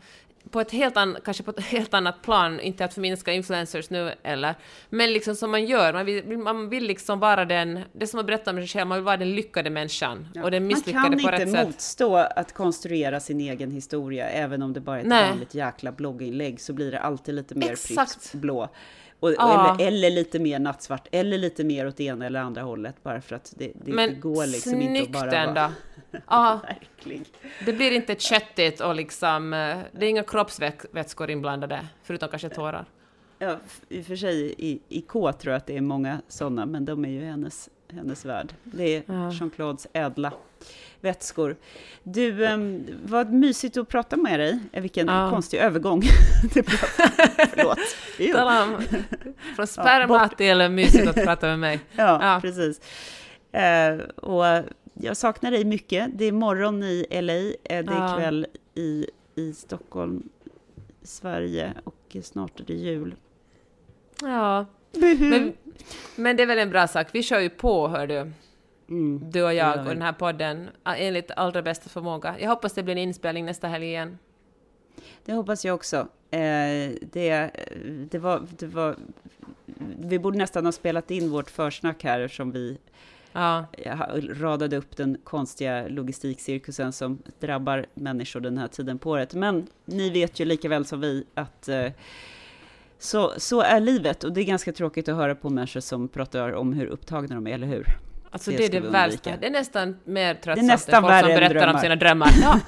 [0.52, 4.14] på ett helt annat, kanske på ett helt annat plan, inte att förminska influencers nu
[4.24, 4.56] eller,
[4.90, 8.26] men liksom som man gör, man vill, man vill liksom vara den, det som att
[8.26, 10.44] berätta om sig själv, man vill vara den lyckade människan ja.
[10.44, 11.32] och den misslyckade på rätt sätt.
[11.32, 15.08] Man kan inte motstå att konstruera sin egen historia, även om det bara är ett
[15.08, 15.30] Nej.
[15.30, 18.34] vanligt jäkla blogginlägg, så blir det alltid lite mer Exakt.
[18.34, 18.70] blå.
[19.20, 19.76] Och, ja.
[19.80, 23.22] eller, eller, lite mer nattsvart, eller lite mer åt det ena eller andra hållet, bara
[23.22, 25.72] för att det, det, det går liksom inte att bara vara...
[26.28, 26.62] Ja,
[27.66, 32.86] det blir inte köttigt och liksom, eh, det är inga kroppsvätskor inblandade, förutom kanske tårar.
[33.40, 33.58] Ja,
[33.90, 36.86] i och för sig i, i K tror jag att det är många sådana, men
[36.86, 38.54] de är ju hennes, hennes värld.
[38.64, 39.32] Det är ja.
[39.32, 40.34] Jean-Claudes ädla
[41.02, 41.56] vätskor.
[42.04, 44.60] Du, um, vad mysigt att prata med dig.
[44.72, 45.30] Eh, vilken ja.
[45.30, 46.02] konstig övergång.
[47.54, 47.80] Förlåt.
[48.34, 48.82] Salam.
[49.56, 51.80] Från sperma ja, till mysigt att prata med mig.
[51.96, 52.40] Ja, ja.
[52.42, 52.82] precis.
[53.56, 54.64] Uh, och
[55.02, 56.10] jag saknar dig mycket.
[56.14, 60.30] Det är morgon i LA, eh, det är kväll i, i Stockholm,
[61.02, 63.16] Sverige och snart är det jul.
[64.22, 65.54] Ja, men,
[66.16, 67.08] men, det är väl en bra sak.
[67.12, 68.32] Vi kör ju på, hör du.
[68.90, 69.32] Mm.
[69.32, 72.36] Du och jag och den här podden enligt allra bästa förmåga.
[72.40, 74.18] Jag hoppas det blir en inspelning nästa helg igen.
[75.26, 75.98] Det hoppas jag också.
[76.32, 77.52] Eh, det,
[78.12, 78.96] det, var, det var...
[80.00, 82.78] Vi borde nästan ha spelat in vårt försnack här som vi
[83.34, 83.66] ja.
[84.30, 89.34] radade upp den konstiga logistikcirkusen som drabbar människor den här tiden på året.
[89.34, 91.92] Men ni vet ju lika väl som vi att eh,
[93.00, 96.52] så, så är livet och det är ganska tråkigt att höra på människor som pratar
[96.52, 97.86] om hur upptagna de är, eller hur?
[98.32, 99.38] Alltså det, det är det värsta.
[99.38, 101.74] Det är nästan mer tröttsamt än folk som berättar drömmar.
[101.74, 102.30] om sina drömmar.
[102.42, 102.60] Ja.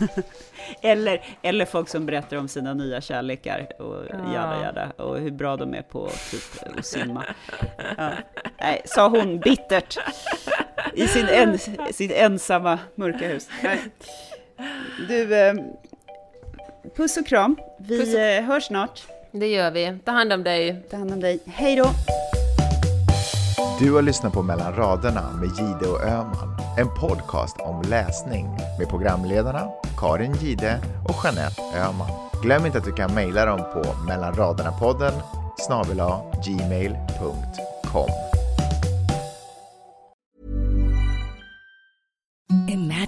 [0.81, 4.33] eller, eller folk som berättar om sina nya kärlekar och ja.
[4.33, 7.25] jada jada och hur bra de är på typ att simma.
[7.97, 8.11] Ja.
[8.59, 9.97] Nej, sa hon bittert
[10.93, 11.57] i sin, en,
[11.93, 13.47] sin ensamma mörka hus.
[13.63, 13.79] Nej.
[15.07, 15.53] Du, eh,
[16.95, 17.57] puss och kram.
[17.77, 18.19] Vi och...
[18.19, 19.03] Eh, hörs snart.
[19.31, 19.97] Det gör vi.
[20.05, 20.83] Ta hand om dig.
[20.91, 21.39] Ta hand om dig.
[21.45, 21.89] Hej då!
[23.79, 26.57] Du har lyssnat på Mellan raderna med Gide och Öman.
[26.77, 28.45] En podcast om läsning
[28.79, 32.09] med programledarna Karin Gide och Jeanette Öman.
[32.43, 35.13] Glöm inte att du kan mejla dem på mellanraderna-podden
[36.45, 38.30] gmail.com.